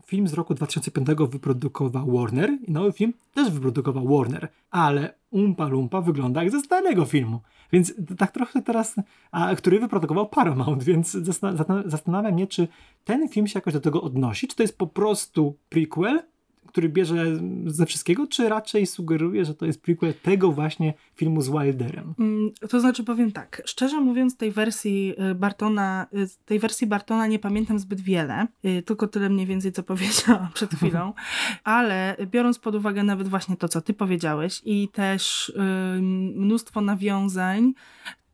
film 0.06 0.28
z 0.28 0.32
roku 0.32 0.54
2005 0.54 1.08
wyprodukował 1.30 2.10
Warner 2.10 2.58
i 2.66 2.72
nowy 2.72 2.92
film 2.92 3.12
też 3.34 3.50
wyprodukował 3.50 4.18
Warner, 4.18 4.48
ale 4.70 5.14
Umpa 5.30 5.68
Lumpa 5.68 6.00
wygląda 6.00 6.42
jak 6.42 6.52
ze 6.52 6.60
starego 6.60 7.04
filmu. 7.04 7.40
Więc 7.72 7.94
tak 8.18 8.32
trochę 8.32 8.62
teraz, 8.62 8.96
a 9.30 9.54
który 9.56 9.80
wyprodukował 9.80 10.28
Paramount, 10.28 10.82
więc 10.82 11.12
zastanawiam 11.84 12.34
mnie, 12.34 12.46
czy 12.46 12.68
ten 13.04 13.28
film 13.28 13.46
się 13.46 13.58
jakoś 13.58 13.74
do 13.74 13.80
tego 13.80 14.02
odnosi, 14.02 14.48
czy 14.48 14.56
to 14.56 14.62
jest 14.62 14.78
po 14.78 14.86
prostu 14.86 15.56
prequel, 15.68 16.22
który 16.70 16.88
bierze 16.88 17.24
ze 17.66 17.86
wszystkiego, 17.86 18.26
czy 18.26 18.48
raczej 18.48 18.86
sugeruje, 18.86 19.44
że 19.44 19.54
to 19.54 19.66
jest 19.66 19.82
prequel 19.82 20.14
tego 20.22 20.52
właśnie 20.52 20.94
filmu 21.14 21.42
z 21.42 21.50
Wilderem? 21.50 22.14
Mm, 22.18 22.50
to 22.70 22.80
znaczy 22.80 23.04
powiem 23.04 23.32
tak, 23.32 23.62
szczerze 23.64 24.00
mówiąc 24.00 24.36
tej 24.36 24.52
wersji 24.52 25.14
y, 25.30 25.34
Bartona, 25.34 26.06
y, 26.14 26.26
tej 26.44 26.58
wersji 26.58 26.86
Bartona 26.86 27.26
nie 27.26 27.38
pamiętam 27.38 27.78
zbyt 27.78 28.00
wiele, 28.00 28.46
y, 28.64 28.82
tylko 28.82 29.08
tyle 29.08 29.28
mniej 29.28 29.46
więcej 29.46 29.72
co 29.72 29.82
powiedziałam 29.92 30.48
przed 30.54 30.70
chwilą, 30.70 31.12
ale 31.64 32.16
biorąc 32.26 32.58
pod 32.58 32.74
uwagę 32.74 33.02
nawet 33.02 33.28
właśnie 33.28 33.56
to, 33.56 33.68
co 33.68 33.80
ty 33.80 33.94
powiedziałeś 33.94 34.62
i 34.64 34.88
też 34.88 35.52
mnóstwo 36.34 36.80
nawiązań 36.80 37.72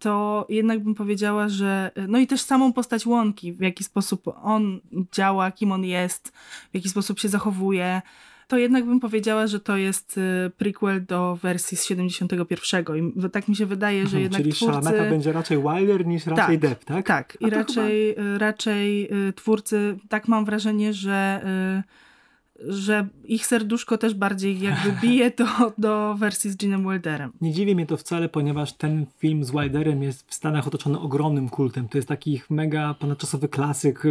to 0.07 0.47
jednak 0.49 0.81
bym 0.81 0.95
powiedziała, 0.95 1.49
że 1.49 1.91
no 2.09 2.19
i 2.19 2.27
też 2.27 2.41
samą 2.41 2.73
postać 2.73 3.07
Łąki, 3.07 3.53
w 3.53 3.61
jaki 3.61 3.85
sposób 3.85 4.23
on 4.43 4.81
działa, 5.13 5.51
kim 5.51 5.73
on 5.73 5.85
jest, 5.85 6.29
w 6.73 6.75
jaki 6.75 6.89
sposób 6.89 7.19
się 7.19 7.29
zachowuje, 7.29 8.03
to 8.49 8.59
jednak 8.59 8.85
bym 8.85 9.01
powiedziała, 9.01 9.47
że 9.47 9.61
to 9.61 9.77
jest 9.77 10.19
y, 10.19 10.51
prequel 10.57 11.05
do 11.05 11.37
wersji 11.43 11.77
z 11.77 11.85
71. 11.85 12.85
I 12.97 13.31
tak 13.31 13.49
mi 13.49 13.57
się 13.57 13.67
wydaje, 13.67 13.99
że 13.99 14.05
mhm, 14.05 14.23
jednak 14.23 14.43
Czyli 14.43 14.53
twórcy... 14.53 14.91
Czyli 14.91 15.11
będzie 15.11 15.33
raczej 15.33 15.59
Wilder 15.59 16.07
niż 16.07 16.27
raczej 16.27 16.59
tak, 16.59 16.71
Depp, 16.71 16.85
tak? 16.85 17.07
Tak, 17.07 17.39
i 17.41 17.51
raczej, 17.51 18.15
chyba... 18.15 18.39
raczej 18.39 19.15
y, 19.29 19.33
twórcy, 19.33 19.99
tak 20.09 20.29
mam 20.29 20.45
wrażenie, 20.45 20.93
że 20.93 21.41
y, 21.81 22.06
że 22.69 23.09
ich 23.25 23.47
serduszko 23.47 23.99
też 23.99 24.15
bardziej 24.15 24.61
jakby 24.61 24.93
bije 25.03 25.31
do, 25.31 25.47
do 25.79 26.15
wersji 26.15 26.51
z 26.51 26.57
Ginem 26.57 26.83
Wilderem. 26.83 27.33
Nie 27.41 27.53
dziwi 27.53 27.75
mnie 27.75 27.87
to 27.87 27.97
wcale, 27.97 28.29
ponieważ 28.29 28.73
ten 28.73 29.07
film 29.19 29.45
z 29.45 29.51
Wilderem 29.51 30.03
jest 30.03 30.31
w 30.31 30.35
Stanach 30.35 30.67
otoczony 30.67 31.01
ogromnym 31.01 31.49
kultem. 31.49 31.89
To 31.89 31.99
jest 31.99 32.09
taki 32.09 32.33
ich 32.33 32.51
mega 32.51 32.95
ponadczasowy 32.95 33.49
klasyk, 33.49 34.03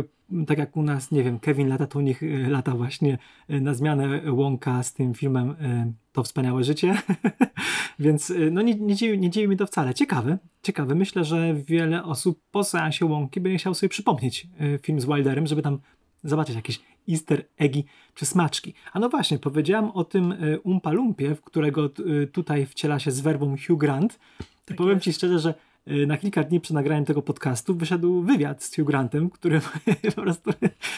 tak 0.48 0.58
jak 0.58 0.78
u 0.78 0.84
nas, 0.84 1.12
nie 1.12 1.24
wiem, 1.24 1.40
Kevin 1.40 1.68
lata, 1.68 1.88
to 1.88 2.00
u 2.00 2.02
nich 2.02 2.24
y, 2.24 2.48
lata 2.50 2.76
właśnie 2.76 3.18
y, 3.50 3.62
na 3.62 3.74
zmianę 3.74 4.32
Łąka 4.32 4.84
z 4.84 4.94
tym 4.94 5.14
filmem 5.14 5.50
y, 5.50 5.94
To 6.14 6.24
wspaniałe 6.24 6.64
życie. 6.64 6.96
Więc 8.00 8.34
no 8.52 8.62
nie, 8.62 8.76
nie, 8.76 8.96
dziwi, 8.96 9.20
nie 9.20 9.30
dziwi 9.30 9.48
mnie 9.48 9.58
to 9.58 9.66
wcale. 9.66 9.94
Ciekawe, 9.94 10.38
ciekawe. 10.64 10.96
Myślę, 10.96 11.24
że 11.24 11.54
wiele 11.54 12.04
osób 12.04 12.42
po 12.52 12.64
seansie 12.64 13.06
Łąki 13.06 13.42
będzie 13.42 13.58
chciał 13.58 13.74
sobie 13.74 13.90
przypomnieć 13.90 14.48
film 14.82 15.00
z 15.00 15.06
Wilderem, 15.06 15.48
żeby 15.48 15.62
tam 15.62 15.80
zobaczyć 16.24 16.56
jakieś 16.56 16.80
easter 17.10 17.46
eggi 17.58 17.86
czy 18.14 18.26
smaczki. 18.26 18.74
A 18.94 19.00
no 19.00 19.10
właśnie, 19.10 19.40
powiedziałam 19.40 19.92
o 19.92 20.04
tym 20.04 20.32
e, 20.32 20.60
Umpa 20.60 20.92
Lumpie, 20.92 21.36
w 21.36 21.42
którego 21.42 21.86
e, 21.86 22.28
tutaj 22.28 22.66
wciela 22.66 23.00
się 23.00 23.12
z 23.12 23.22
werbą 23.22 23.56
Hugh 23.68 23.80
Grant. 23.80 24.20
Tak 24.66 24.78
powiem 24.78 24.94
jest. 24.94 25.04
Ci 25.04 25.14
szczerze, 25.14 25.40
że 25.40 25.54
e, 25.86 26.06
na 26.06 26.18
kilka 26.18 26.44
dni 26.44 26.60
przed 26.60 26.74
nagraniem 26.74 27.06
tego 27.06 27.22
podcastu 27.22 27.76
wyszedł 27.76 28.22
wywiad 28.22 28.64
z 28.64 28.76
Hugh 28.76 28.88
Grantem, 28.88 29.30
który 29.30 29.62
po 30.16 30.22
prostu, 30.22 30.52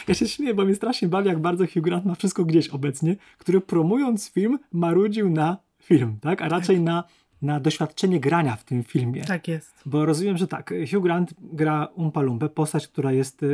ja 0.08 0.14
się 0.14 0.28
śmieję, 0.28 0.54
bo 0.54 0.66
mnie 0.66 0.76
strasznie 0.76 1.08
bawi, 1.08 1.28
jak 1.28 1.40
bardzo 1.40 1.66
Hugh 1.66 1.84
Grant 1.84 2.06
ma 2.06 2.16
wszystko 2.16 2.46
gdzieś 2.46 2.70
obecnie, 2.70 3.16
który 3.38 3.62
promując 3.62 4.32
film 4.32 4.60
marudził 4.72 5.30
na 5.30 5.58
film, 5.84 6.18
tak? 6.22 6.42
A 6.42 6.50
raczej 6.50 6.76
tak. 6.76 6.86
na 6.86 7.04
na 7.42 7.60
doświadczenie 7.60 8.20
grania 8.20 8.56
w 8.56 8.64
tym 8.64 8.84
filmie. 8.84 9.24
Tak 9.24 9.48
jest. 9.48 9.74
Bo 9.86 10.06
rozumiem, 10.06 10.38
że 10.38 10.48
tak, 10.48 10.74
Hugh 10.92 11.04
Grant 11.04 11.34
gra 11.40 11.88
Umpa 11.96 12.22
Lumpę, 12.22 12.50
postać, 12.50 12.88
która 12.88 13.12
jest 13.12 13.46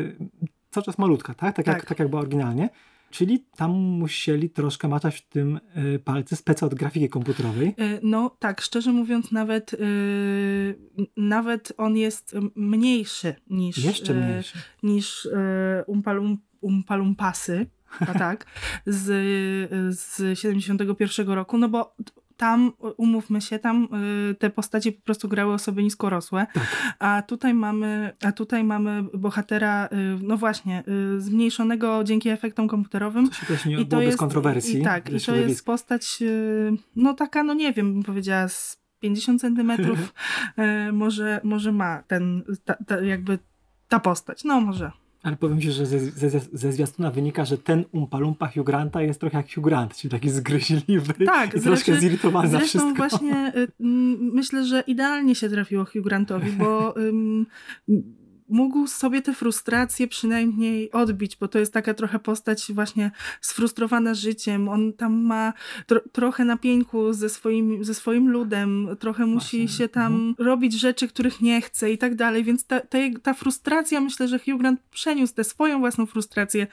cały 0.73 0.83
czas 0.83 0.97
malutka, 0.97 1.33
tak? 1.33 1.55
Tak, 1.55 1.65
tak. 1.65 1.75
Jak, 1.77 1.85
tak 1.85 1.99
jak 1.99 2.07
była 2.07 2.21
oryginalnie. 2.21 2.69
Czyli 3.09 3.45
tam 3.55 3.71
musieli 3.71 4.49
troszkę 4.49 4.87
matać 4.87 5.15
w 5.15 5.29
tym 5.29 5.59
y, 5.95 5.99
palce 5.99 6.35
speca 6.35 6.65
od 6.65 6.75
grafiki 6.75 7.09
komputerowej. 7.09 7.67
Y, 7.67 7.99
no 8.03 8.35
tak, 8.39 8.61
szczerze 8.61 8.91
mówiąc 8.91 9.31
nawet 9.31 9.73
y, 9.73 9.77
nawet 11.17 11.73
on 11.77 11.97
jest 11.97 12.35
mniejszy 12.55 13.35
niż 13.49 13.77
Jeszcze 13.77 14.13
mniejszy. 14.13 14.57
niż 14.83 15.27
Umpalum, 15.87 16.37
Umpalumpasy, 16.61 17.65
a 17.99 18.13
tak, 18.13 18.45
z, 18.85 19.07
z 19.99 20.39
71 20.39 21.29
roku, 21.29 21.57
no 21.57 21.69
bo 21.69 21.95
tam, 22.37 22.71
umówmy 22.97 23.41
się, 23.41 23.59
tam 23.59 23.87
y, 24.31 24.35
te 24.35 24.49
postacie 24.49 24.91
po 24.91 25.01
prostu 25.01 25.27
grały 25.27 25.53
osoby 25.53 25.83
niskorosłe, 25.83 26.47
tak. 26.53 26.95
a 26.99 27.21
tutaj 27.21 27.53
mamy, 27.53 28.11
a 28.21 28.31
tutaj 28.31 28.63
mamy 28.63 29.03
bohatera, 29.13 29.85
y, 29.85 29.89
no 30.21 30.37
właśnie, 30.37 30.83
y, 31.17 31.21
zmniejszonego 31.21 32.03
dzięki 32.03 32.29
efektom 32.29 32.67
komputerowym. 32.67 33.29
To 33.29 33.35
się 33.35 33.45
też 33.45 33.65
nie 33.65 33.81
I 33.81 33.85
to 33.85 34.01
jest, 34.01 34.17
kontrowersji. 34.17 34.79
I, 34.79 34.83
tak, 34.83 35.09
i 35.09 35.21
to 35.21 35.35
jest 35.35 35.65
postać, 35.65 36.19
no 36.95 37.13
taka, 37.13 37.43
no 37.43 37.53
nie 37.53 37.73
wiem, 37.73 37.93
bym 37.93 38.03
powiedziała 38.03 38.47
z 38.47 38.79
50 38.99 39.41
centymetrów 39.41 40.13
może, 40.93 41.41
może 41.43 41.71
ma 41.71 42.03
ten, 42.07 42.43
ta, 42.65 42.75
ta, 42.87 43.01
jakby 43.01 43.39
ta 43.89 43.99
postać, 43.99 44.43
no 44.43 44.61
może. 44.61 44.91
Ale 45.23 45.37
powiem 45.37 45.61
Ci, 45.61 45.71
że 45.71 45.85
ze, 45.85 45.99
ze, 45.99 46.39
ze 46.53 46.71
zwiastuna 46.71 47.11
wynika, 47.11 47.45
że 47.45 47.57
ten 47.57 47.85
Umpa 47.91 48.47
Hugh 48.47 48.65
Granta 48.65 49.01
jest 49.01 49.19
trochę 49.19 49.37
jak 49.37 49.53
Hugh 49.53 49.63
Grant, 49.63 49.95
czyli 49.95 50.11
taki 50.11 50.29
zgryźliwy 50.29 51.25
tak, 51.25 51.53
i 51.53 51.61
troszkę 51.61 51.95
zirytowany 51.95 52.49
na 52.49 52.59
wszystko. 52.59 52.79
Zresztą 52.79 53.17
właśnie 53.19 53.53
y, 53.55 53.67
myślę, 54.19 54.65
że 54.65 54.83
idealnie 54.87 55.35
się 55.35 55.49
trafiło 55.49 55.85
Hugh 55.85 56.03
Grantowi, 56.03 56.51
bo 56.51 56.95
mógł 58.49 58.87
sobie 58.87 59.21
te 59.21 59.33
frustracje 59.33 60.07
przynajmniej 60.07 60.91
odbić, 60.91 61.37
bo 61.37 61.47
to 61.47 61.59
jest 61.59 61.73
taka 61.73 61.93
trochę 61.93 62.19
postać 62.19 62.71
właśnie 62.73 63.11
sfrustrowana 63.41 64.13
życiem. 64.13 64.69
On 64.69 64.93
tam 64.93 65.13
ma 65.13 65.53
tro 65.87 65.99
trochę 66.11 66.45
na 66.45 66.57
pieńku 66.57 67.13
ze 67.13 67.29
swoim, 67.29 67.85
ze 67.85 67.93
swoim 67.93 68.29
ludem, 68.29 68.87
trochę 68.99 69.25
musi 69.25 69.57
właśnie. 69.57 69.77
się 69.77 69.89
tam 69.89 70.13
mhm. 70.13 70.47
robić 70.47 70.73
rzeczy, 70.73 71.07
których 71.07 71.41
nie 71.41 71.61
chce 71.61 71.91
i 71.91 71.97
tak 71.97 72.15
dalej, 72.15 72.43
więc 72.43 72.65
ta, 72.65 72.79
ta, 72.79 72.97
ta 73.23 73.33
frustracja, 73.33 74.01
myślę, 74.01 74.27
że 74.27 74.39
Hugh 74.39 74.59
Grant 74.59 74.79
przeniósł 74.91 75.33
tę 75.33 75.43
swoją 75.43 75.79
własną 75.79 76.05
frustrację 76.05 76.67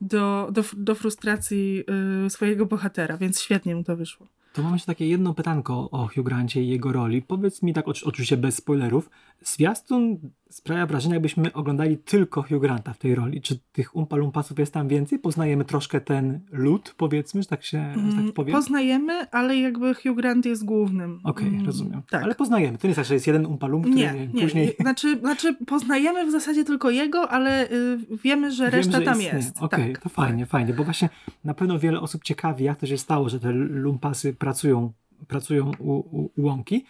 do, 0.00 0.48
do, 0.52 0.64
do 0.76 0.94
frustracji 0.94 1.84
y, 2.26 2.30
swojego 2.30 2.66
bohatera, 2.66 3.16
więc 3.16 3.40
świetnie 3.40 3.76
mu 3.76 3.84
to 3.84 3.96
wyszło. 3.96 4.26
To 4.56 4.62
mam 4.62 4.72
jeszcze 4.72 4.86
takie 4.86 5.08
jedno 5.08 5.34
pytanko 5.34 5.90
o 5.90 6.08
Hugh 6.14 6.24
Grancie 6.24 6.62
i 6.62 6.68
jego 6.68 6.92
roli. 6.92 7.22
Powiedz 7.22 7.62
mi 7.62 7.74
tak 7.74 7.88
oczywiście 7.88 8.36
bez 8.36 8.56
spoilerów. 8.56 9.10
Zwiastun 9.42 10.18
sprawia 10.50 10.86
wrażenie, 10.86 11.14
jakbyśmy 11.14 11.52
oglądali 11.52 11.98
tylko 11.98 12.42
Hugh 12.42 12.60
Granta 12.60 12.92
w 12.92 12.98
tej 12.98 13.14
roli. 13.14 13.40
Czy 13.40 13.58
tych 13.72 13.96
Umpa 13.96 14.16
Lumpasów 14.16 14.58
jest 14.58 14.74
tam 14.74 14.88
więcej? 14.88 15.18
Poznajemy 15.18 15.64
troszkę 15.64 16.00
ten 16.00 16.40
lud, 16.50 16.94
powiedzmy, 16.96 17.42
że 17.42 17.48
tak 17.48 17.64
się 17.64 17.78
tak 17.94 18.04
mm, 18.04 18.32
powiem? 18.32 18.54
Poznajemy, 18.54 19.30
ale 19.30 19.56
jakby 19.56 19.94
Hugh 19.94 20.16
Grant 20.16 20.46
jest 20.46 20.64
głównym. 20.64 21.20
Okej, 21.24 21.46
okay, 21.46 21.48
mm, 21.48 21.66
rozumiem. 21.66 22.02
Tak. 22.10 22.22
Ale 22.22 22.34
poznajemy. 22.34 22.78
To 22.78 22.86
nie 22.86 22.88
jest 22.88 22.96
tak, 22.96 23.06
że 23.06 23.14
jest 23.14 23.26
jeden 23.26 23.46
Umpa 23.46 23.66
Lump, 23.66 23.84
który 23.84 23.96
nie, 23.96 24.26
nie, 24.26 24.42
później... 24.42 24.66
Nie. 24.66 24.72
Znaczy, 24.86 25.18
znaczy 25.18 25.54
poznajemy 25.66 26.26
w 26.26 26.30
zasadzie 26.30 26.64
tylko 26.64 26.90
jego, 26.90 27.30
ale 27.30 27.70
y, 27.70 27.98
wiemy, 28.24 28.52
że 28.52 28.70
reszta 28.70 28.92
Wiem, 28.92 29.00
że 29.00 29.04
tam 29.04 29.20
jest. 29.20 29.56
Okej, 29.56 29.66
okay, 29.66 29.92
tak, 29.92 30.02
to 30.02 30.08
fajnie, 30.08 30.46
fajnie, 30.46 30.74
bo 30.74 30.84
właśnie 30.84 31.08
na 31.44 31.54
pewno 31.54 31.78
wiele 31.78 32.00
osób 32.00 32.24
ciekawi, 32.24 32.64
jak 32.64 32.78
to 32.78 32.86
się 32.86 32.98
stało, 32.98 33.28
że 33.28 33.40
te 33.40 33.52
lumpasy 33.52 34.34
pracują, 34.34 34.92
pracują 35.28 35.72
u, 35.78 35.92
u, 35.92 36.30
u 36.36 36.42
łąki, 36.42 36.84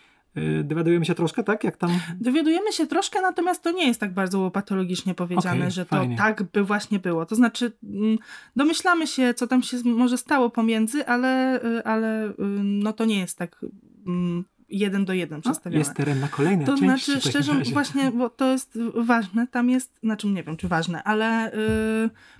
dowiadujemy 0.65 1.05
się 1.05 1.15
troszkę, 1.15 1.45
tak? 1.45 1.65
Jak 1.65 1.77
tam... 1.77 1.91
Dowiadujemy 2.21 2.73
się 2.73 2.87
troszkę, 2.87 3.21
natomiast 3.23 3.63
to 3.63 3.71
nie 3.71 3.87
jest 3.87 4.01
tak 4.01 4.15
bardzo 4.15 4.51
patologicznie 4.51 5.15
powiedziane, 5.15 5.59
okay, 5.59 5.71
że 5.71 5.87
to 5.87 5.97
fajnie. 5.97 6.17
tak 6.17 6.43
by 6.43 6.65
właśnie 6.65 6.99
było. 6.99 7.27
To 7.27 7.35
znaczy, 7.35 7.73
mm, 7.85 8.19
domyślamy 8.57 9.07
się, 9.07 9.35
co 9.35 9.47
tam 9.47 9.63
się 9.63 9.77
może 9.85 10.19
stało 10.19 10.51
pomiędzy, 10.51 11.07
ale, 11.07 11.65
y, 11.65 11.85
ale 11.85 12.29
y, 12.29 12.35
no 12.63 12.93
to 12.93 13.05
nie 13.05 13.19
jest 13.19 13.39
tak 13.39 13.65
mm, 14.07 14.45
jeden 14.69 15.05
do 15.05 15.13
jeden 15.13 15.41
przedstawione. 15.41 15.79
Jest 15.79 15.95
teren 15.95 16.21
na 16.21 16.29
kolejne 16.29 16.65
To 16.65 16.77
znaczy, 16.77 17.21
szczerze, 17.21 17.53
właśnie, 17.73 18.11
bo 18.11 18.31
to 18.31 18.53
jest 18.53 18.79
ważne, 18.95 19.47
tam 19.47 19.71
jest, 19.71 19.99
znaczy 20.03 20.27
nie 20.27 20.43
wiem, 20.43 20.57
czy 20.57 20.69
ważne, 20.69 21.03
ale 21.03 21.53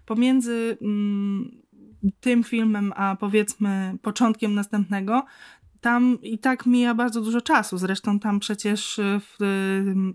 pomiędzy 0.07 0.79
mm, 0.83 1.51
tym 2.21 2.45
filmem, 2.45 2.93
a 2.97 3.17
powiedzmy 3.21 3.97
początkiem 4.03 4.55
następnego, 4.55 5.25
tam 5.87 6.19
i 6.23 6.39
tak 6.39 6.67
mija 6.67 6.95
bardzo 6.95 7.21
dużo 7.21 7.41
czasu. 7.41 7.79
Zresztą 7.79 8.19
tam 8.19 8.41
przecież 8.41 9.01
w 9.21 9.37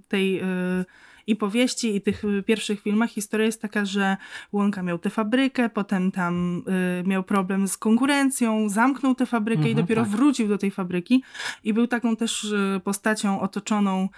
tej 0.07 0.41
y, 0.41 0.85
i 1.27 1.35
powieści, 1.35 1.95
i 1.95 2.01
tych 2.01 2.23
pierwszych 2.45 2.81
filmach 2.81 3.09
historia 3.09 3.45
jest 3.45 3.61
taka, 3.61 3.85
że 3.85 4.17
Łąka 4.51 4.83
miał 4.83 4.99
tę 4.99 5.09
fabrykę, 5.09 5.69
potem 5.69 6.11
tam 6.11 6.63
y, 7.01 7.07
miał 7.07 7.23
problem 7.23 7.67
z 7.67 7.77
konkurencją, 7.77 8.69
zamknął 8.69 9.15
tę 9.15 9.25
fabrykę 9.25 9.59
mhm, 9.59 9.71
i 9.71 9.81
dopiero 9.81 10.01
tak. 10.01 10.11
wrócił 10.11 10.47
do 10.47 10.57
tej 10.57 10.71
fabryki 10.71 11.23
i 11.63 11.73
był 11.73 11.87
taką 11.87 12.15
też 12.15 12.43
y, 12.43 12.81
postacią 12.83 13.39
otoczoną 13.41 14.09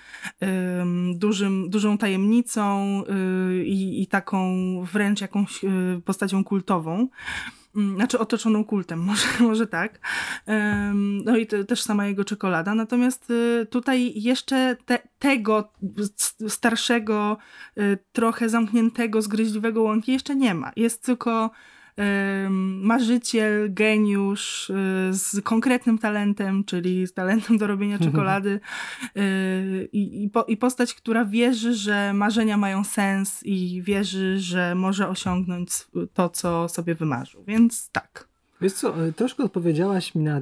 y, 0.43 0.47
dużym, 1.15 1.69
dużą 1.69 1.97
tajemnicą 1.97 3.03
y, 3.03 3.65
i 3.65 4.07
taką 4.07 4.55
wręcz 4.93 5.21
jakąś 5.21 5.61
postacią 6.05 6.43
kultową. 6.43 7.07
Mm, 7.75 7.95
znaczy 7.95 8.19
otoczoną 8.19 8.65
kultem, 8.65 8.99
może, 9.09 9.27
może 9.39 9.67
tak. 9.67 9.99
No 11.25 11.37
i 11.37 11.47
te, 11.47 11.63
też 11.63 11.81
sama 11.81 12.07
jego 12.07 12.25
czekolada. 12.25 12.75
Natomiast 12.75 13.29
y, 13.29 13.67
tutaj 13.69 14.13
jeszcze 14.15 14.77
te, 14.85 14.99
tego 15.19 15.71
starszego, 16.47 17.37
y, 17.77 17.97
trochę 18.11 18.49
zamkniętego, 18.49 19.21
zgryźliwego 19.21 19.81
łąki 19.81 20.11
jeszcze 20.11 20.35
nie 20.35 20.53
ma. 20.53 20.71
Jest 20.75 21.05
tylko 21.05 21.51
marzyciel, 22.81 23.73
geniusz 23.73 24.69
y, 24.69 24.73
z 25.11 25.41
konkretnym 25.43 25.97
talentem, 25.97 26.63
czyli 26.63 27.07
z 27.07 27.13
talentem 27.13 27.57
do 27.57 27.67
robienia 27.67 27.99
czekolady 28.05 28.59
y, 29.17 29.89
i, 29.91 30.23
i, 30.23 30.29
po, 30.29 30.43
i 30.43 30.57
postać, 30.57 30.93
która 30.93 31.25
wierzy, 31.25 31.73
że 31.73 32.13
marzenia 32.13 32.57
mają 32.57 32.83
sens 32.83 33.43
i 33.43 33.81
wierzy, 33.81 34.39
że 34.39 34.75
może 34.75 35.09
osiągnąć 35.09 35.69
to, 36.13 36.29
co 36.29 36.69
sobie 36.69 36.95
wymarzył. 36.95 37.43
Więc 37.47 37.89
tak. 37.89 38.27
Wiesz 38.61 38.73
co, 38.73 39.05
y, 39.05 39.13
troszkę 39.13 39.43
odpowiedziałaś 39.43 40.15
mi 40.15 40.23
na 40.23 40.41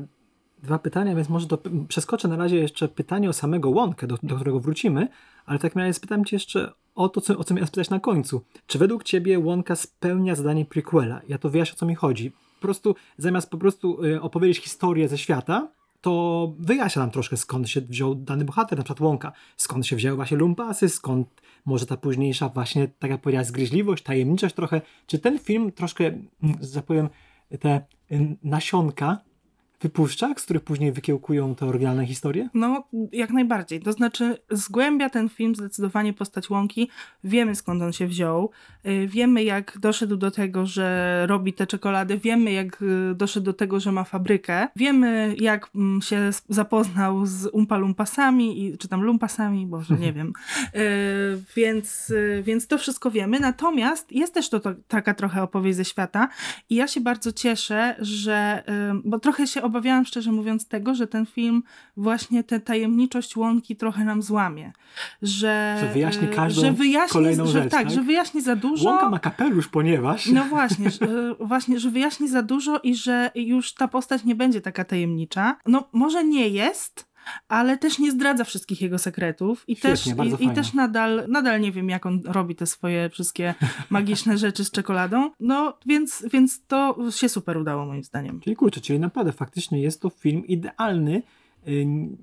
dwa 0.63 0.79
pytania, 0.79 1.15
więc 1.15 1.29
może 1.29 1.47
do, 1.47 1.57
przeskoczę 1.87 2.27
na 2.27 2.37
razie 2.37 2.57
jeszcze 2.57 2.87
pytanie 2.87 3.29
o 3.29 3.33
samego 3.33 3.69
Łąkę, 3.69 4.07
do, 4.07 4.17
do 4.23 4.35
którego 4.35 4.59
wrócimy, 4.59 5.07
ale 5.45 5.59
w 5.59 5.61
takim 5.61 5.81
razie 5.81 5.93
spytam 5.93 6.25
cię 6.25 6.35
jeszcze 6.35 6.71
o 6.95 7.09
to, 7.09 7.21
co, 7.21 7.37
o 7.37 7.43
co 7.43 7.53
miałem 7.53 7.67
spytać 7.67 7.89
na 7.89 7.99
końcu. 7.99 8.41
Czy 8.67 8.79
według 8.79 9.03
ciebie 9.03 9.39
Łąka 9.39 9.75
spełnia 9.75 10.35
zadanie 10.35 10.65
prequela? 10.65 11.21
Ja 11.27 11.37
to 11.37 11.49
wiesz, 11.49 11.71
o 11.71 11.75
co 11.75 11.85
mi 11.85 11.95
chodzi. 11.95 12.31
Po 12.31 12.61
prostu, 12.61 12.95
zamiast 13.17 13.49
po 13.49 13.57
prostu 13.57 14.05
y, 14.05 14.21
opowiedzieć 14.21 14.63
historię 14.63 15.07
ze 15.07 15.17
świata, 15.17 15.67
to 16.01 16.53
wyjaśnia 16.59 17.01
nam 17.01 17.11
troszkę, 17.11 17.37
skąd 17.37 17.69
się 17.69 17.81
wziął 17.81 18.15
dany 18.15 18.45
bohater, 18.45 18.77
na 18.77 18.83
przykład 18.83 19.01
Łąka. 19.01 19.31
Skąd 19.57 19.87
się 19.87 19.95
wzięły 19.95 20.15
właśnie 20.15 20.37
lumpasy, 20.37 20.89
skąd 20.89 21.27
może 21.65 21.85
ta 21.85 21.97
późniejsza 21.97 22.49
właśnie, 22.49 22.87
tak 22.99 23.11
jak 23.11 23.21
powiedziałeś, 23.21 23.47
zgryźliwość, 23.47 24.03
tajemniczość 24.03 24.55
trochę. 24.55 24.81
Czy 25.07 25.19
ten 25.19 25.39
film 25.39 25.71
troszkę, 25.71 26.05
mm, 26.05 26.27
że 26.61 26.73
tak 26.73 26.85
powiem, 26.85 27.09
te 27.59 27.81
y, 28.11 28.37
nasionka 28.43 29.17
wypuszcza, 29.81 30.33
z 30.37 30.43
których 30.43 30.63
później 30.63 30.91
wykiełkują 30.91 31.55
te 31.55 31.65
oryginalne 31.65 32.05
historie? 32.05 32.49
No, 32.53 32.83
jak 33.11 33.29
najbardziej. 33.29 33.79
To 33.81 33.91
znaczy, 33.91 34.37
zgłębia 34.51 35.09
ten 35.09 35.29
film 35.29 35.55
zdecydowanie 35.55 36.13
postać 36.13 36.49
Łąki. 36.49 36.89
Wiemy 37.23 37.55
skąd 37.55 37.81
on 37.81 37.93
się 37.93 38.07
wziął. 38.07 38.49
Y, 38.87 39.07
Wiemy, 39.07 39.43
jak 39.43 39.77
doszedł 39.79 40.17
do 40.17 40.31
tego, 40.31 40.65
że 40.65 41.25
robi 41.27 41.53
te 41.53 41.67
czekolady. 41.67 42.17
Wiemy, 42.17 42.51
jak 42.51 42.81
y, 42.81 43.15
doszedł 43.15 43.45
do 43.45 43.53
tego, 43.53 43.79
że 43.79 43.91
ma 43.91 44.03
fabrykę. 44.03 44.67
Wiemy, 44.75 45.35
jak 45.39 45.69
mm, 45.75 46.01
się 46.01 46.29
zapoznał 46.49 47.25
z 47.25 47.45
Umpa 47.45 47.77
Lumpasami, 47.77 48.65
i, 48.65 48.77
czy 48.77 48.87
tam 48.87 49.01
Lumpasami, 49.01 49.65
boże, 49.67 49.95
nie 49.97 50.13
wiem. 50.17 50.33
Y, 50.75 51.43
Więc, 51.55 52.13
więc 52.43 52.67
to 52.67 52.77
wszystko 52.77 53.11
wiemy. 53.11 53.39
Natomiast 53.39 54.11
jest 54.11 54.33
też 54.33 54.49
to, 54.49 54.59
to 54.59 54.73
taka 54.87 55.13
trochę 55.13 55.43
opowieść 55.43 55.77
ze 55.77 55.85
świata. 55.85 56.29
I 56.69 56.75
ja 56.75 56.87
się 56.87 57.01
bardzo 57.01 57.31
cieszę, 57.31 57.95
że, 57.99 58.63
bo 59.03 59.19
trochę 59.19 59.47
się 59.47 59.61
obawiałam, 59.71 60.05
szczerze 60.05 60.31
mówiąc, 60.31 60.67
tego, 60.67 60.95
że 60.95 61.07
ten 61.07 61.25
film 61.25 61.63
właśnie 61.97 62.43
tę 62.43 62.59
tajemniczość 62.59 63.35
łąki 63.35 63.75
trochę 63.75 64.05
nam 64.05 64.21
złamie. 64.21 64.71
Że, 65.21 65.77
Że 65.79 65.93
wyjaśni 65.93 66.27
y, 66.27 66.31
każdą 66.31 66.61
że 66.61 66.71
wyjaśni, 66.71 67.13
kolejną 67.13 67.45
że, 67.45 67.51
rzecz, 67.51 67.71
tak, 67.71 67.83
tak? 67.83 67.91
że 67.91 68.01
wyjaśni 68.01 68.41
za 68.41 68.55
dużo. 68.55 68.89
Łąka 68.89 69.09
ma 69.09 69.19
kapelusz, 69.19 69.67
ponieważ... 69.67 70.25
No 70.25 70.43
właśnie, 70.43 70.89
że, 70.89 71.05
y, 71.05 71.45
właśnie, 71.45 71.79
że 71.79 71.89
wyjaśni 71.89 72.27
za 72.29 72.41
dużo 72.41 72.79
i 72.83 72.95
że 72.95 73.31
już 73.35 73.73
ta 73.73 73.87
postać 73.87 74.23
nie 74.23 74.35
będzie 74.35 74.61
taka 74.61 74.83
tajemnicza. 74.83 75.57
No 75.65 75.89
może 75.93 76.23
nie 76.23 76.47
jest, 76.47 77.10
ale 77.47 77.77
też 77.77 77.99
nie 77.99 78.11
zdradza 78.11 78.43
wszystkich 78.43 78.81
jego 78.81 78.97
sekretów 78.97 79.63
i 79.67 79.75
Świetnie, 79.75 80.15
też, 80.15 80.41
i, 80.41 80.45
i 80.45 80.49
też 80.49 80.73
nadal, 80.73 81.25
nadal 81.27 81.61
nie 81.61 81.71
wiem, 81.71 81.89
jak 81.89 82.05
on 82.05 82.21
robi 82.25 82.55
te 82.55 82.65
swoje 82.65 83.09
wszystkie 83.09 83.53
magiczne 83.89 84.37
rzeczy 84.37 84.65
z 84.65 84.71
czekoladą. 84.71 85.31
No 85.39 85.77
więc, 85.85 86.25
więc 86.33 86.65
to 86.67 86.97
się 87.11 87.29
super 87.29 87.57
udało 87.57 87.85
moim 87.85 88.03
zdaniem. 88.03 88.39
Czyli 88.39 88.55
kurczę, 88.55 88.81
czyli 88.81 88.99
naprawdę 88.99 89.31
faktycznie 89.31 89.81
jest 89.81 90.01
to 90.01 90.09
film 90.09 90.47
idealny 90.47 91.21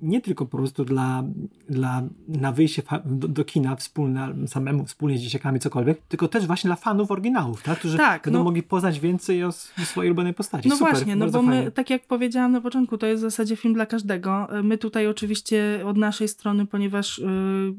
nie 0.02 0.20
tylko 0.20 0.46
po 0.46 0.56
prostu 0.56 0.84
dla, 0.84 1.24
dla 1.68 2.02
na 2.28 2.52
wyjście 2.52 2.82
do, 3.04 3.28
do 3.28 3.44
kina 3.44 3.76
wspólne, 3.76 4.34
samemu 4.46 4.84
wspólnie 4.84 5.18
z 5.18 5.20
dzieciakami, 5.20 5.60
cokolwiek, 5.60 6.00
tylko 6.08 6.28
też 6.28 6.46
właśnie 6.46 6.68
dla 6.68 6.76
fanów 6.76 7.10
oryginałów, 7.10 7.62
tak? 7.62 7.78
którzy 7.78 7.96
Tak, 7.96 8.24
będą 8.24 8.38
no- 8.38 8.44
mogli 8.44 8.62
poznać 8.62 9.00
więcej 9.00 9.44
o 9.44 9.52
swojej 9.52 10.10
ulubionej 10.10 10.34
postaci. 10.34 10.68
No 10.68 10.76
Super, 10.76 10.92
właśnie, 10.94 11.16
no 11.16 11.26
bo 11.26 11.32
fajnie. 11.42 11.64
my, 11.64 11.70
tak 11.70 11.90
jak 11.90 12.06
powiedziałam 12.06 12.52
na 12.52 12.60
początku, 12.60 12.98
to 12.98 13.06
jest 13.06 13.20
w 13.22 13.26
zasadzie 13.26 13.56
film 13.56 13.74
dla 13.74 13.86
każdego. 13.86 14.48
My 14.62 14.78
tutaj 14.78 15.06
oczywiście 15.06 15.82
od 15.86 15.96
naszej 15.96 16.28
strony, 16.28 16.66
ponieważ 16.66 17.18
y, 17.18 17.24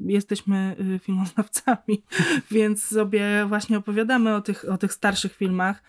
jesteśmy 0.06 0.76
y, 0.96 1.00
filmoznawcami, 1.00 2.02
więc 2.52 2.84
sobie 2.84 3.46
właśnie 3.48 3.78
opowiadamy 3.78 4.36
o 4.36 4.42
tych, 4.42 4.66
o 4.72 4.78
tych 4.78 4.94
starszych 4.94 5.36
filmach, 5.36 5.84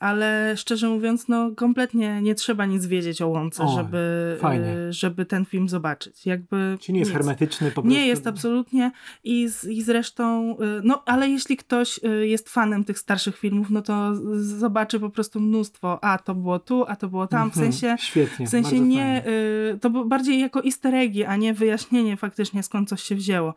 ale 0.00 0.54
szczerze 0.56 0.88
mówiąc, 0.88 1.28
no 1.28 1.50
kompletnie 1.56 2.22
nie 2.22 2.34
trzeba 2.34 2.66
nic 2.66 2.86
wiedzieć 2.86 3.22
o 3.22 3.28
Łące, 3.28 3.64
O, 3.64 3.76
żeby, 3.76 4.36
fajnie. 4.40 4.76
y, 4.88 4.92
żeby 4.92 5.24
ten 5.26 5.44
film 5.44 5.68
zobaczyć. 5.68 6.26
Jakby 6.26 6.76
Czyli 6.80 6.94
nie 6.94 6.98
jest 7.00 7.10
nic. 7.10 7.18
hermetyczny 7.18 7.68
po 7.70 7.74
prostu. 7.82 7.88
Nie 7.98 8.06
jest 8.06 8.26
absolutnie 8.26 8.90
i, 9.24 9.48
z, 9.48 9.64
i 9.64 9.82
zresztą, 9.82 10.56
y, 10.60 10.80
no 10.84 11.02
ale 11.06 11.28
jeśli 11.28 11.56
ktoś 11.56 12.00
y, 12.04 12.26
jest 12.26 12.48
fanem 12.48 12.84
tych 12.84 12.98
starszych 12.98 13.38
filmów, 13.38 13.70
no 13.70 13.82
to 13.82 14.12
zobaczy 14.42 15.00
po 15.00 15.10
prostu 15.10 15.40
mnóstwo, 15.40 16.04
a 16.04 16.18
to 16.18 16.34
było 16.34 16.58
tu, 16.58 16.84
a 16.88 16.96
to 16.96 17.08
było 17.08 17.26
tam, 17.26 17.50
w 17.50 17.56
Mhm, 17.56 17.72
sensie, 17.72 17.96
Świetnie, 18.04 18.46
w 18.46 18.50
sensie 18.50 18.80
nie, 18.80 19.22
fajnie. 19.24 19.78
to 19.80 19.90
było 19.90 20.04
bardziej 20.04 20.40
jako 20.40 20.64
easter 20.64 20.94
eggi, 20.94 21.24
a 21.24 21.36
nie 21.36 21.54
wyjaśnienie 21.54 22.16
faktycznie 22.16 22.62
skąd 22.62 22.88
coś 22.88 23.02
się 23.02 23.14
wzięło. 23.14 23.54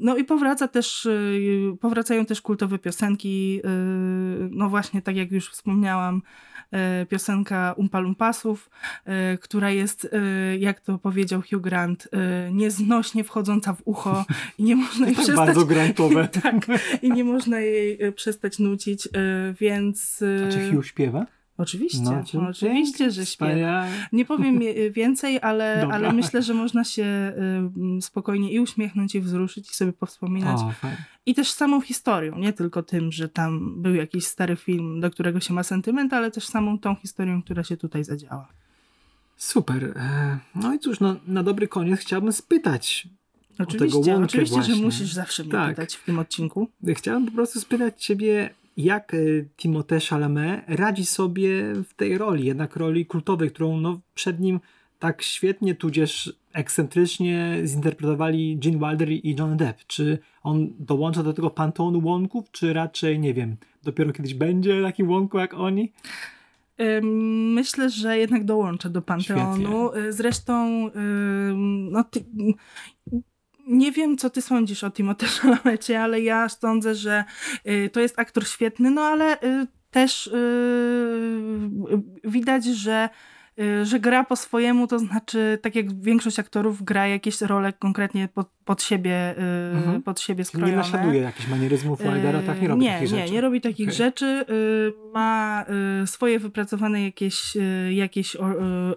No 0.00 0.16
i 0.16 0.24
powraca 0.24 0.68
też, 0.68 1.08
powracają 1.80 2.26
też 2.26 2.40
kultowe 2.42 2.78
piosenki, 2.78 3.60
no 4.50 4.68
właśnie 4.68 5.02
tak 5.02 5.16
jak 5.16 5.27
już 5.32 5.50
wspomniałam, 5.50 6.22
y, 7.02 7.06
piosenka 7.06 7.74
Umpa 7.76 8.00
Lumpasów, 8.00 8.70
y, 9.34 9.38
która 9.38 9.70
jest, 9.70 10.04
y, 10.04 10.58
jak 10.58 10.80
to 10.80 10.98
powiedział 10.98 11.42
Hugh 11.50 11.62
Grant, 11.62 12.08
nieznośnie 12.52 13.24
wchodząca 13.24 13.72
w 13.72 13.82
ucho 13.84 14.24
i 14.58 14.62
nie 14.62 14.76
można 14.76 15.06
jej 15.06 15.14
Tak 15.16 15.24
przestać... 15.24 15.46
bardzo 15.46 15.66
grantowe. 15.66 16.28
tak, 16.42 16.54
i 17.02 17.10
nie 17.12 17.24
można 17.24 17.60
jej 17.60 17.98
przestać 18.12 18.58
nucić, 18.58 19.08
więc... 19.60 20.24
A 20.46 20.52
czy 20.52 20.70
Hugh 20.72 20.86
śpiewa? 20.86 21.26
Oczywiście, 21.58 22.00
No, 22.04 22.24
czy- 22.24 22.38
oczywiście, 22.40 23.10
że. 23.10 23.24
Wspaniale. 23.24 23.90
Nie 24.12 24.24
powiem 24.24 24.62
je- 24.62 24.90
więcej, 24.90 25.40
ale, 25.42 25.78
Dobra. 25.80 25.96
ale 25.96 26.12
myślę, 26.12 26.42
że 26.42 26.54
można 26.54 26.84
się 26.84 27.32
y, 27.98 28.02
spokojnie 28.02 28.52
i 28.52 28.60
uśmiechnąć, 28.60 29.14
i 29.14 29.20
wzruszyć, 29.20 29.70
i 29.70 29.74
sobie 29.74 29.92
powspominać. 29.92 30.60
O. 30.60 30.72
I 31.26 31.34
też 31.34 31.50
samą 31.50 31.80
historią, 31.80 32.38
nie 32.38 32.52
tylko 32.52 32.82
tym, 32.82 33.12
że 33.12 33.28
tam 33.28 33.82
był 33.82 33.94
jakiś 33.94 34.26
stary 34.26 34.56
film, 34.56 35.00
do 35.00 35.10
którego 35.10 35.40
się 35.40 35.54
ma 35.54 35.62
sentyment, 35.62 36.12
ale 36.12 36.30
też 36.30 36.46
samą 36.46 36.78
tą 36.78 36.94
historią, 36.94 37.42
która 37.42 37.64
się 37.64 37.76
tutaj 37.76 38.04
zadziała. 38.04 38.48
Super. 39.36 39.92
E, 39.96 40.38
No 40.54 40.74
i 40.74 40.78
cóż, 40.78 41.00
no, 41.00 41.16
na 41.26 41.42
dobry 41.42 41.68
koniec 41.68 42.00
chciałbym 42.00 42.32
spytać 42.32 43.08
Oczywiście, 43.58 44.16
oczywiście, 44.16 44.62
że 44.62 44.76
musisz 44.76 45.12
zawsze 45.12 45.42
mnie 45.42 45.52
Tak. 45.52 45.68
pytać 45.70 45.94
w 45.94 46.04
tym 46.04 46.18
odcinku. 46.18 46.68
Chciałem 46.94 47.26
po 47.26 47.32
prostu 47.32 47.60
spytać 47.60 48.04
Ciebie, 48.04 48.50
jak 48.78 49.14
e, 49.14 49.18
Timothée 49.56 50.08
Chalamet 50.08 50.64
radzi 50.66 51.06
sobie 51.06 51.74
w 51.88 51.94
tej 51.94 52.18
roli, 52.18 52.44
jednak 52.44 52.76
roli 52.76 53.06
kultowej, 53.06 53.50
którą 53.50 53.80
no, 53.80 54.00
przed 54.14 54.40
nim 54.40 54.60
tak 54.98 55.22
świetnie, 55.22 55.74
tudzież 55.74 56.32
ekscentrycznie 56.52 57.60
zinterpretowali 57.64 58.58
Gene 58.58 58.78
Wilder 58.78 59.10
i 59.10 59.36
John 59.38 59.56
Depp. 59.56 59.82
Czy 59.86 60.18
on 60.42 60.74
dołącza 60.78 61.22
do 61.22 61.32
tego 61.32 61.50
panteonu 61.50 62.00
łąków, 62.04 62.50
czy 62.50 62.72
raczej, 62.72 63.18
nie 63.18 63.34
wiem, 63.34 63.56
dopiero 63.82 64.12
kiedyś 64.12 64.34
będzie 64.34 64.82
takim 64.82 65.10
łąką 65.10 65.38
jak 65.38 65.54
oni? 65.54 65.92
Myślę, 67.52 67.90
że 67.90 68.18
jednak 68.18 68.44
dołączę 68.44 68.90
do 68.90 69.02
Panteonu. 69.02 69.94
Y, 69.94 70.12
Zresztą 70.12 70.90
no, 71.90 72.04
ty, 72.04 72.24
nie 73.68 73.92
wiem, 73.92 74.18
co 74.18 74.30
ty 74.30 74.42
sądzisz 74.42 74.84
o 74.84 74.90
Timothée 74.90 75.26
Chalamecie, 75.40 76.02
ale 76.02 76.20
ja 76.20 76.48
sądzę, 76.48 76.94
że 76.94 77.24
y, 77.68 77.90
to 77.92 78.00
jest 78.00 78.18
aktor 78.18 78.46
świetny, 78.46 78.90
no 78.90 79.02
ale 79.02 79.42
y, 79.42 79.66
też 79.90 80.26
y, 80.26 80.30
widać, 82.24 82.64
że 82.64 83.08
że 83.82 84.00
gra 84.00 84.24
po 84.24 84.36
swojemu, 84.36 84.86
to 84.86 84.98
znaczy, 84.98 85.58
tak 85.62 85.74
jak 85.74 86.00
większość 86.02 86.38
aktorów 86.38 86.82
gra 86.82 87.06
jakieś 87.06 87.40
role 87.40 87.72
konkretnie 87.72 88.28
pod, 88.34 88.48
pod 88.64 88.82
siebie, 88.82 89.34
y, 89.38 89.76
Mhm. 89.76 90.02
pod 90.02 90.20
siebie 90.20 90.44
Czyli 90.44 90.56
nie 90.62 90.66
skrojone. 90.68 90.76
naśladuje 90.76 91.20
jakichś 91.20 91.48
manieryzmów 91.48 92.02
Wildera, 92.02 92.42
tak 92.42 92.62
nie 92.62 92.68
robi 92.68 92.82
nie, 92.82 92.92
takich 92.92 93.12
nie, 93.12 93.18
rzeczy. 93.20 93.32
nie 93.32 93.40
robi 93.40 93.60
takich 93.60 93.86
Okej. 93.88 93.96
rzeczy. 93.96 94.44
Y, 94.50 95.08
Ma 95.14 95.64
y, 96.02 96.06
swoje 96.06 96.38
wypracowane 96.38 97.02
jakieś, 97.02 97.56
y, 97.56 97.92
jakieś 97.94 98.34
y, 98.34 98.38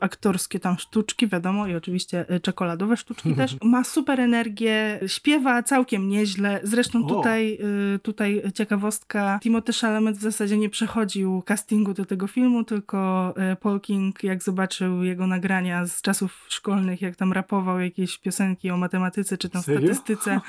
aktorskie 0.01 0.59
tam 0.59 0.77
sztuczki, 0.79 1.27
wiadomo, 1.27 1.67
i 1.67 1.75
oczywiście 1.75 2.25
y, 2.35 2.39
czekoladowe 2.39 2.97
sztuczki 2.97 3.33
też. 3.41 3.55
Ma 3.63 3.83
super 3.83 4.19
energię, 4.21 4.99
śpiewa 5.07 5.63
całkiem 5.63 6.09
nieźle. 6.09 6.59
Zresztą 6.63 7.07
tutaj, 7.07 7.57
y, 7.95 7.99
tutaj 7.99 8.41
ciekawostka, 8.53 9.39
Timothée 9.43 9.81
Chalamet 9.81 10.17
w 10.17 10.21
zasadzie 10.21 10.57
nie 10.57 10.69
przechodził 10.69 11.41
castingu 11.41 11.93
do 11.93 12.05
tego 12.05 12.27
filmu, 12.27 12.63
tylko 12.63 13.33
y, 13.53 13.55
Paul 13.55 13.79
King, 13.79 14.23
jak 14.23 14.43
zobaczył 14.43 14.50
zobaczył 14.55 15.03
jego 15.03 15.27
nagrania 15.27 15.85
z 15.85 16.01
czasów 16.01 16.45
szkolnych, 16.49 17.01
jak 17.01 17.15
tam 17.15 17.33
rapował 17.33 17.79
jakieś 17.79 18.17
piosenki 18.17 18.71
o 18.71 18.77
matematyce 18.77 19.37
czy 19.37 19.49
tam 19.49 19.61
Serio? 19.61 19.79
statystyce, 19.81 20.41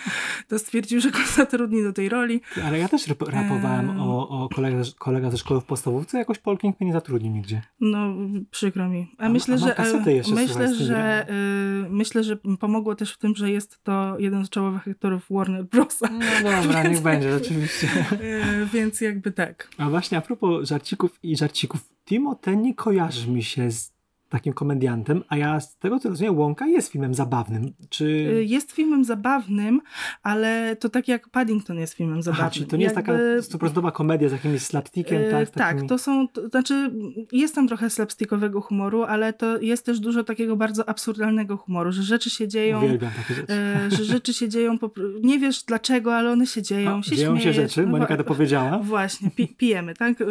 to 0.49 0.59
stwierdził, 0.59 1.01
że 1.01 1.11
go 1.11 1.19
zatrudni 1.37 1.83
do 1.83 1.93
tej 1.93 2.09
roli. 2.09 2.41
Ale 2.65 2.79
ja 2.79 2.89
też 2.89 3.09
rap- 3.09 3.29
rapowałem 3.31 3.91
Em. 3.91 4.01
o, 4.01 4.29
o 4.29 4.49
kolega, 4.49 4.83
kolega 4.99 5.31
ze 5.31 5.39
szkoły 5.39 5.61
w 5.61 5.65
podstawówce, 5.65 6.19
jakoś 6.19 6.39
Polking 6.39 6.81
mnie 6.81 6.87
nie 6.87 6.93
zatrudnił 6.93 7.33
nigdzie. 7.33 7.63
No, 7.81 8.15
przykro 8.51 8.89
mi. 8.89 9.11
A, 9.19 9.25
A- 9.25 9.29
myślę, 9.29 9.55
a 9.55 9.59
że 9.59 9.75
słuchaj, 9.91 10.23
myślę, 10.35 10.75
że 10.75 11.27
y, 11.31 11.91
myślę, 11.91 12.25
że 12.25 12.37
pomogło 12.37 12.95
też 12.95 13.13
w 13.13 13.19
tym, 13.19 13.35
że 13.37 13.51
jest 13.51 13.85
to 13.85 14.17
jeden 14.19 14.47
z 14.47 14.51
czołowych 14.51 14.89
aktorów 14.89 15.27
Warner 15.31 15.65
Brosa. 15.65 16.09
No 16.45 16.51
dobra, 16.63 16.83
niech 16.89 17.01
będzie, 17.01 17.33
rzeczywiście. 17.33 17.89
Y, 18.13 18.67
więc 18.73 19.01
jakby 19.01 19.33
tak. 19.33 19.69
A 19.79 19.91
właśnie 19.91 20.19
a 20.19 20.21
propos 20.21 20.69
żarcików 20.69 21.19
i 21.23 21.37
żarcików, 21.37 21.93
Timo, 22.05 22.35
ten 22.35 22.63
nie 22.63 22.75
kojarzy 22.75 23.31
mi 23.31 23.43
się 23.43 23.71
z 23.71 23.92
takim 24.33 24.53
komediantem, 24.53 25.23
a 25.29 25.37
ja 25.37 25.61
z 25.61 25.77
tego 25.79 25.99
co 25.99 26.09
rozumiem, 26.09 26.39
Łąka 26.39 26.67
jest 26.67 26.93
filmem 26.93 27.15
zabawnym. 27.15 27.73
Czy... 27.89 28.05
Y, 28.05 28.45
Jest 28.45 28.73
filmem 28.73 29.05
zabawnym, 29.05 29.81
ale 30.23 30.77
to 30.77 30.89
tak 30.89 31.09
jak 31.09 31.29
Paddington 31.29 31.79
jest 31.79 31.95
filmem 31.95 32.23
zabawnym. 32.23 32.45
Aha, 32.47 32.55
czyli 32.55 32.67
to 32.67 32.77
nie 32.77 32.83
jest 32.85 32.95
taka 32.95 33.13
Jakby- 33.13 33.43
stuprocentowa 33.43 33.91
komedia 33.93 34.29
z 34.29 34.33
jakimś 34.33 34.63
slapstickiem, 34.63 35.23
E, 35.23 35.31
tak? 35.31 35.51
Tak, 35.51 35.69
takimi- 35.77 35.89
to 35.89 35.99
są, 35.99 36.29
to, 36.29 36.49
znaczy 36.49 36.91
jest 37.33 37.55
tam 37.55 37.69
trochę 37.69 37.91
slapstickowego 37.91 38.61
humoru, 38.61 39.03
ale 39.03 39.33
to 39.33 39.61
jest 39.61 39.87
też 39.87 40.01
dużo 40.01 40.25
takiego 40.25 40.57
bardzo 40.57 40.89
absurdalnego 40.89 41.57
humoru, 41.57 41.93
że 41.93 42.03
rzeczy 42.03 42.31
się 42.31 42.49
dzieją, 42.49 42.79
Uwielbiam 42.85 43.11
takie 43.17 43.35
rzeczy. 43.35 43.53
e, 43.53 43.91
że 43.91 44.05
rzeczy 44.05 44.35
się 44.35 44.49
dzieją, 44.49 44.79
po, 44.79 44.91
nie 45.23 45.39
wiesz 45.39 45.63
dlaczego, 45.63 46.15
ale 46.17 46.31
one 46.31 46.47
się 46.47 46.63
dzieją, 46.63 46.99
A, 46.99 47.03
się 47.03 47.17
dzieją 47.17 47.35
się 47.37 47.41
śmiejesz. 47.43 47.57
rzeczy, 47.57 47.83
No 47.83 47.89
Monika 47.93 48.17
to 48.17 48.25
powiedziała. 48.25 48.79
Właśnie, 48.93 49.31
pi, 49.31 49.49
pijemy, 49.49 49.95
tak? 49.95 50.21
E, 50.21 50.25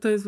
To, 0.00 0.08
jest 0.08 0.26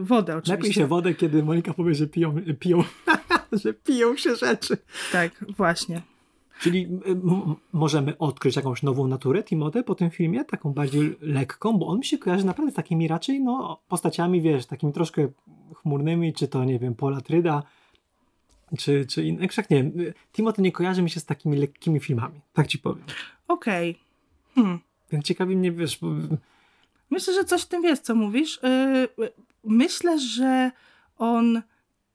woda 0.00 0.36
oczywiście. 0.36 0.56
Napij 0.56 0.72
się 0.72 0.86
wodę, 0.86 1.14
kiedy 1.14 1.42
Monika 1.42 1.74
powie, 1.74 1.94
że 1.94 2.06
piją, 2.06 2.34
piją, 2.54 2.84
że 3.62 3.74
piją 3.74 4.16
się 4.16 4.36
rzeczy. 4.36 4.76
Tak, 5.12 5.44
właśnie. 5.56 6.02
Czyli 6.60 6.88
możemy 7.72 8.18
odkryć 8.18 8.56
jakąś 8.56 8.82
nową 8.82 9.06
naturę 9.06 9.42
Timotę 9.42 9.82
po 9.82 9.94
tym 9.94 10.10
filmie, 10.10 10.44
taką 10.44 10.72
bardziej 10.72 11.16
lekką, 11.20 11.78
bo 11.78 11.86
on 11.86 11.98
mi 11.98 12.04
się 12.04 12.18
kojarzy 12.18 12.46
naprawdę 12.46 12.72
z 12.72 12.74
takimi 12.74 13.08
raczej 13.08 13.40
no, 13.40 13.80
postaciami, 13.88 14.40
wiesz, 14.40 14.66
takimi 14.66 14.92
troszkę 14.92 15.28
chmurnymi, 15.74 16.32
czy 16.32 16.48
to, 16.48 16.64
nie 16.64 16.78
wiem, 16.78 16.94
Paula 16.94 17.20
Tryda, 17.20 17.62
czy, 18.78 19.06
czy 19.06 19.24
inne. 19.24 19.46
Jak 19.56 19.70
nie 19.70 19.76
wiem, 19.76 19.92
Timothy 20.32 20.62
nie 20.62 20.72
kojarzy 20.72 21.02
mi 21.02 21.10
się 21.10 21.20
z 21.20 21.24
takimi 21.24 21.56
lekkimi 21.56 22.00
filmami, 22.00 22.40
tak 22.52 22.66
ci 22.66 22.78
powiem. 22.78 23.04
Okej. 23.48 23.98
Hmm. 24.54 24.78
Więc 25.12 25.24
ciekawi 25.24 25.56
mnie, 25.56 25.72
wiesz, 25.72 25.98
bo- 25.98 26.38
Myślę, 27.10 27.34
że 27.34 27.44
coś 27.44 27.62
w 27.62 27.68
tym 27.68 27.84
jest, 27.84 28.04
co 28.04 28.14
mówisz. 28.14 28.60
Yy, 29.18 29.32
Myślę, 29.64 30.18
że 30.18 30.70
on 31.18 31.62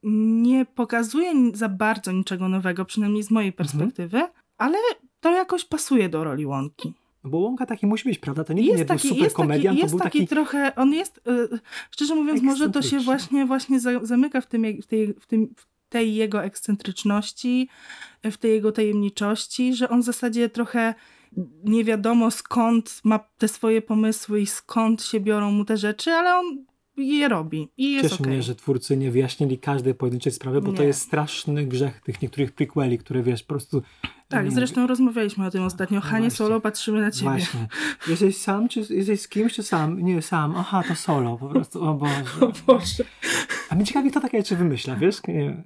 nie 0.03 0.65
pokazuje 0.65 1.33
za 1.53 1.69
bardzo 1.69 2.11
niczego 2.11 2.49
nowego, 2.49 2.85
przynajmniej 2.85 3.23
z 3.23 3.31
mojej 3.31 3.49
Mhm. 3.49 3.67
perspektywy, 3.67 4.21
ale 4.57 4.77
to 5.19 5.31
jakoś 5.31 5.65
pasuje 5.65 6.09
do 6.09 6.23
roli 6.23 6.45
Łąki. 6.45 6.93
bo 7.23 7.37
Łąka 7.37 7.65
taki 7.65 7.87
musi 7.87 8.09
być, 8.09 8.19
prawda? 8.19 8.43
To 8.43 8.53
nie 8.53 8.61
Jest 8.63 8.77
był 8.77 8.87
taki, 8.87 9.07
super 9.07 9.23
jest 9.23 9.35
taki, 9.35 9.47
komedian, 9.47 9.75
to 9.75 9.81
jest 9.81 9.93
był 9.93 9.99
taki, 9.99 10.19
taki... 10.19 10.27
trochę, 10.27 10.75
on 10.75 10.93
jest, 10.93 11.21
yy, 11.25 11.59
szczerze 11.91 12.15
mówiąc, 12.15 12.41
może 12.41 12.69
to 12.69 12.81
się 12.81 12.99
właśnie, 12.99 13.45
właśnie 13.45 13.79
za, 13.79 14.05
zamyka 14.05 14.41
w, 14.41 14.45
tym, 14.47 14.63
w, 14.81 14.85
tej, 14.87 15.13
w, 15.13 15.25
tym, 15.25 15.53
w 15.57 15.65
tej 15.89 16.15
jego 16.15 16.43
ekscentryczności, 16.43 17.69
w 18.23 18.37
tej 18.37 18.51
jego 18.51 18.71
tajemniczości, 18.71 19.73
że 19.73 19.89
on 19.89 20.01
w 20.01 20.05
zasadzie 20.05 20.49
trochę 20.49 20.93
nie 21.63 21.83
wiadomo 21.83 22.31
skąd 22.31 23.01
ma 23.03 23.19
te 23.37 23.47
swoje 23.47 23.81
pomysły 23.81 24.41
i 24.41 24.45
skąd 24.47 25.03
się 25.03 25.19
biorą 25.19 25.51
mu 25.51 25.65
te 25.65 25.77
rzeczy, 25.77 26.11
ale 26.11 26.35
on 26.35 26.65
je 26.97 27.27
robi 27.27 27.69
i 27.77 27.91
jest 27.91 28.09
Cieszy 28.09 28.21
okej. 28.23 28.33
mnie, 28.33 28.43
że 28.43 28.55
twórcy 28.55 28.97
nie 28.97 29.11
wyjaśnili 29.11 29.57
każdej 29.57 29.95
pojedynczej 29.95 30.31
sprawy, 30.31 30.61
bo 30.61 30.73
to 30.73 30.81
Nie. 30.81 30.87
jest 30.87 31.01
straszny 31.01 31.65
grzech 31.65 32.01
tych 32.01 32.21
niektórych 32.21 32.51
prequeli, 32.51 32.97
które 32.97 33.23
wiesz, 33.23 33.43
po 33.43 33.47
prostu... 33.49 33.81
Tak, 34.27 34.45
nie, 34.45 34.51
zresztą 34.51 34.87
rozmawialiśmy 34.87 35.45
o 35.45 35.51
tym 35.51 35.63
ostatnio. 35.63 35.95
No 35.95 36.01
Hanie. 36.01 36.31
Solo, 36.31 36.61
patrzymy 36.61 37.01
na 37.01 37.11
ciebie. 37.11 37.29
Właśnie. 37.29 37.67
Jesteś 38.07 38.37
sam, 38.37 38.67
czy 38.69 38.79
jesteś 38.89 39.21
z 39.21 39.27
kimś, 39.27 39.53
czy 39.53 39.63
sam? 39.63 39.99
Nie, 39.99 40.21
sam. 40.21 40.53
Aha, 40.57 40.83
to 40.87 40.95
solo, 40.95 41.37
po 41.37 41.47
prostu, 41.49 41.83
o 41.83 41.93
Boże. 41.93 42.23
O 42.41 42.51
Boże. 42.67 43.03
A 43.69 43.75
mnie 43.75 43.85
ciekawi, 43.85 44.11
kto 44.11 44.21
takie 44.21 44.37
rzeczy 44.37 44.55
wymyśla, 44.55 44.95
wiesz? 44.95 45.21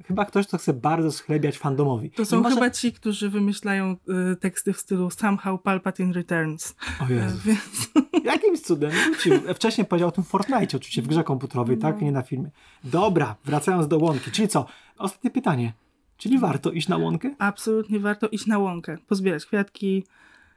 Chyba 0.07 0.25
ktoś, 0.25 0.47
kto 0.47 0.57
chce 0.57 0.73
bardzo 0.73 1.11
schlebiać 1.11 1.57
fandomowi. 1.57 2.11
To 2.11 2.25
są 2.25 2.41
może... 2.41 2.55
chyba 2.55 2.69
ci, 2.69 2.93
którzy 2.93 3.29
wymyślają 3.29 3.95
y, 4.31 4.35
teksty 4.35 4.73
w 4.73 4.77
stylu 4.79 5.09
Somehow 5.09 5.61
Palpatine 5.61 6.13
Returns. 6.13 6.75
O 7.01 7.05
Y, 7.09 7.13
Jezu. 7.13 7.37
więc 7.45 7.89
Jakimś 8.33 8.59
cudem 8.59 8.91
wrócił. 8.91 9.33
Wcześniej 9.53 9.87
powiedział 9.87 10.09
o 10.09 10.11
tym 10.11 10.23
Fortnite, 10.23 10.77
oczywiście 10.77 11.01
w 11.01 11.07
grze 11.07 11.23
komputerowej, 11.23 11.77
tak? 11.77 12.01
Nie 12.01 12.11
na 12.11 12.21
filmie. 12.21 12.49
Dobra, 12.83 13.35
wracając 13.45 13.87
do 13.87 13.97
łąki. 13.97 14.31
Czyli 14.31 14.47
co? 14.47 14.65
Ostatnie 14.97 15.29
pytanie. 15.31 15.73
Czyli 16.17 16.39
warto 16.39 16.71
iść 16.71 16.87
na 16.87 16.97
łąkę? 16.97 17.35
absolutnie 17.39 17.99
warto 17.99 18.27
iść 18.27 18.45
na 18.45 18.57
łąkę, 18.57 18.97
pozbierać 19.07 19.45
kwiatki. 19.45 20.03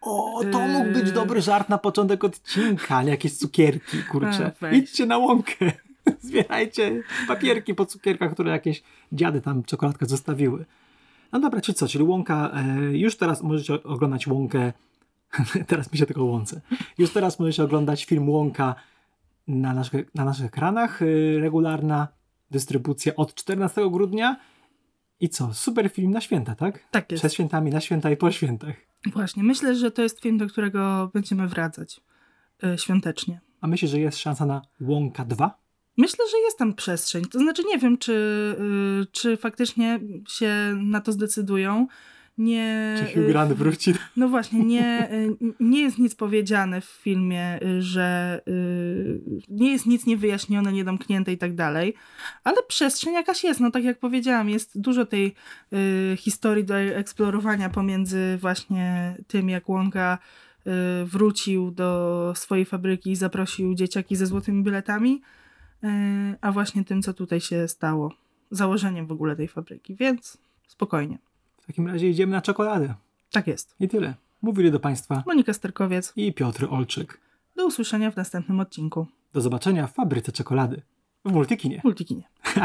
O, 0.01 0.41
to 0.53 0.61
Eee. 0.63 0.73
mógł 0.73 0.93
być 0.93 1.13
dobry 1.13 1.43
żart 1.43 1.69
na 1.69 1.79
początek 1.79 2.25
odcinka, 2.25 2.97
ale 2.97 3.11
jakieś 3.11 3.37
cukierki, 3.37 4.03
kurczę. 4.11 4.53
A. 4.61 4.71
Idźcie 4.71 5.07
na 5.07 5.19
łąkę. 5.19 5.73
Zbierajcie 6.23 7.03
papierki 7.29 7.75
po 7.75 7.87
cukierkach, 7.87 8.33
które 8.33 8.51
jakieś 8.51 8.83
dziady 9.13 9.41
tam 9.41 9.63
czekoladkę 9.63 10.07
zostawiły. 10.07 10.65
No 11.33 11.41
dobra, 11.41 11.61
czyli 11.61 11.75
co? 11.75 11.89
Czyli 11.89 12.05
łąka, 12.05 12.51
e, 12.55 12.99
już 12.99 13.17
teraz 13.17 13.43
możecie 13.43 13.83
oglądać 13.83 14.27
łąkę, 14.27 14.73
teraz 15.67 15.93
mi 15.93 15.99
się 15.99 16.07
tylko 16.07 16.25
łące. 16.25 16.61
Już 16.99 17.11
teraz 17.11 17.39
możecie 17.39 17.65
oglądać 17.65 18.05
film 18.05 18.29
Łąka 18.29 18.75
na 19.49 19.75
naszych, 19.75 20.15
na 20.15 20.25
naszych 20.25 20.47
ekranach. 20.47 21.03
E, 21.03 21.07
regularna 21.41 22.09
dystrybucja 22.51 23.17
od 23.17 23.35
14 23.35 23.91
grudnia. 23.91 24.37
I 25.21 25.29
co? 25.29 25.55
Super 25.55 25.91
film 25.91 26.11
na 26.11 26.21
święta, 26.21 26.55
tak? 26.55 26.89
Tak 26.91 27.13
jest. 27.13 27.21
Przed 27.21 27.35
świętami, 27.35 27.71
na 27.71 27.81
święta 27.81 28.11
i 28.11 28.17
po 28.17 28.31
świętach. 28.31 28.75
Właśnie, 29.07 29.43
myślę, 29.43 29.75
że 29.75 29.91
to 29.91 30.03
jest 30.03 30.21
film, 30.21 30.39
do 30.39 30.47
którego 30.47 31.11
będziemy 31.15 31.49
wracać 31.49 32.01
y, 32.65 32.79
świątecznie. 32.79 33.41
A 33.61 33.67
myślisz, 33.67 33.91
że 33.91 34.01
jest 34.01 34.19
szansa 34.19 34.47
na 34.47 34.63
Łąka 34.81 35.25
2? 35.25 35.61
Myślę, 35.97 36.25
że 36.31 36.39
jest 36.39 36.59
tam 36.59 36.75
przestrzeń. 36.75 37.25
To 37.25 37.39
znaczy, 37.39 37.63
nie 37.65 37.79
wiem, 37.79 37.99
czy, 37.99 38.13
y, 39.03 39.07
czy 39.13 39.37
faktycznie 39.37 40.01
się 40.29 40.75
na 40.77 41.01
to 41.01 41.13
zdecydują. 41.13 41.87
Nie, 42.41 42.95
Czy 42.99 43.05
Hugh 43.05 43.25
y, 43.25 43.27
Grant 43.27 43.53
wróci? 43.53 43.95
No 44.17 44.29
właśnie, 44.29 44.65
nie, 44.65 45.13
y, 45.13 45.37
nie 45.61 45.81
jest 45.81 45.99
nic 45.99 46.15
powiedziane 46.15 46.81
w 46.81 46.85
filmie, 46.85 47.61
że 47.79 48.41
y, 48.49 49.21
nie 49.49 49.73
jest 49.73 49.87
nic 49.87 50.07
niewyjaśnione, 50.07 50.73
niedomknięte 50.73 51.33
i 51.33 51.39
tak 51.39 51.55
dalej, 51.55 51.95
ale 52.45 52.57
przestrzeń 52.69 53.15
jakaś 53.15 53.45
jest. 53.45 53.61
No 53.61 53.71
tak 53.71 53.85
jak 53.85 53.99
powiedziałam, 53.99 54.49
jest 54.49 54.81
dużo 54.81 55.07
tej 55.07 55.35
historii 56.17 56.65
do 56.65 56.75
eksplorowania 56.77 57.71
pomiędzy 57.71 58.39
właśnie 58.41 59.17
tym, 59.27 59.49
jak 59.49 59.69
Łąka 59.69 60.19
wrócił 61.05 61.71
do 61.71 62.33
swojej 62.37 62.65
fabryki 62.65 63.11
i 63.11 63.17
zaprosił 63.17 63.75
dzieciaki 63.75 64.17
ze 64.17 64.27
złotymi 64.27 64.63
biletami, 64.63 65.23
a 66.41 66.53
właśnie 66.53 66.85
tym, 66.85 67.03
co 67.03 67.15
tutaj 67.15 67.41
się 67.41 67.69
stało. 67.69 68.13
Założeniem 68.51 69.07
w 69.07 69.13
ogóle 69.13 69.37
tej 69.37 69.49
fabryki, 69.49 69.97
więc 69.97 70.39
spokojnie. 70.69 71.30
W 71.71 71.73
takim 71.73 71.87
razie 71.87 72.11
idziemy 72.11 72.33
na 72.33 72.43
czekoladę. 72.43 72.95
Tak 73.31 73.47
jest. 73.47 73.75
I 73.81 73.89
tyle. 73.89 74.15
Mówili 74.43 74.71
do 74.71 74.81
Państwa 74.81 75.23
Monika 75.27 75.53
Sterkowiec. 75.53 76.13
i 76.17 76.33
Piotr 76.33 76.67
Olczyk. 76.71 77.21
Do 77.57 77.67
usłyszenia 77.67 78.11
w 78.11 78.17
następnym 78.17 78.61
odcinku. 78.61 79.07
Do 79.33 79.41
zobaczenia 79.41 79.87
w 79.87 79.93
fabryce 79.93 80.33
czekolady. 80.33 80.83
W 81.25 81.33
Multikinie. 81.33 81.81
Multikinie. 81.85 82.23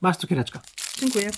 Masz 0.00 0.16
cukiereczka. 0.16 0.60
Dziękuję. 0.98 1.30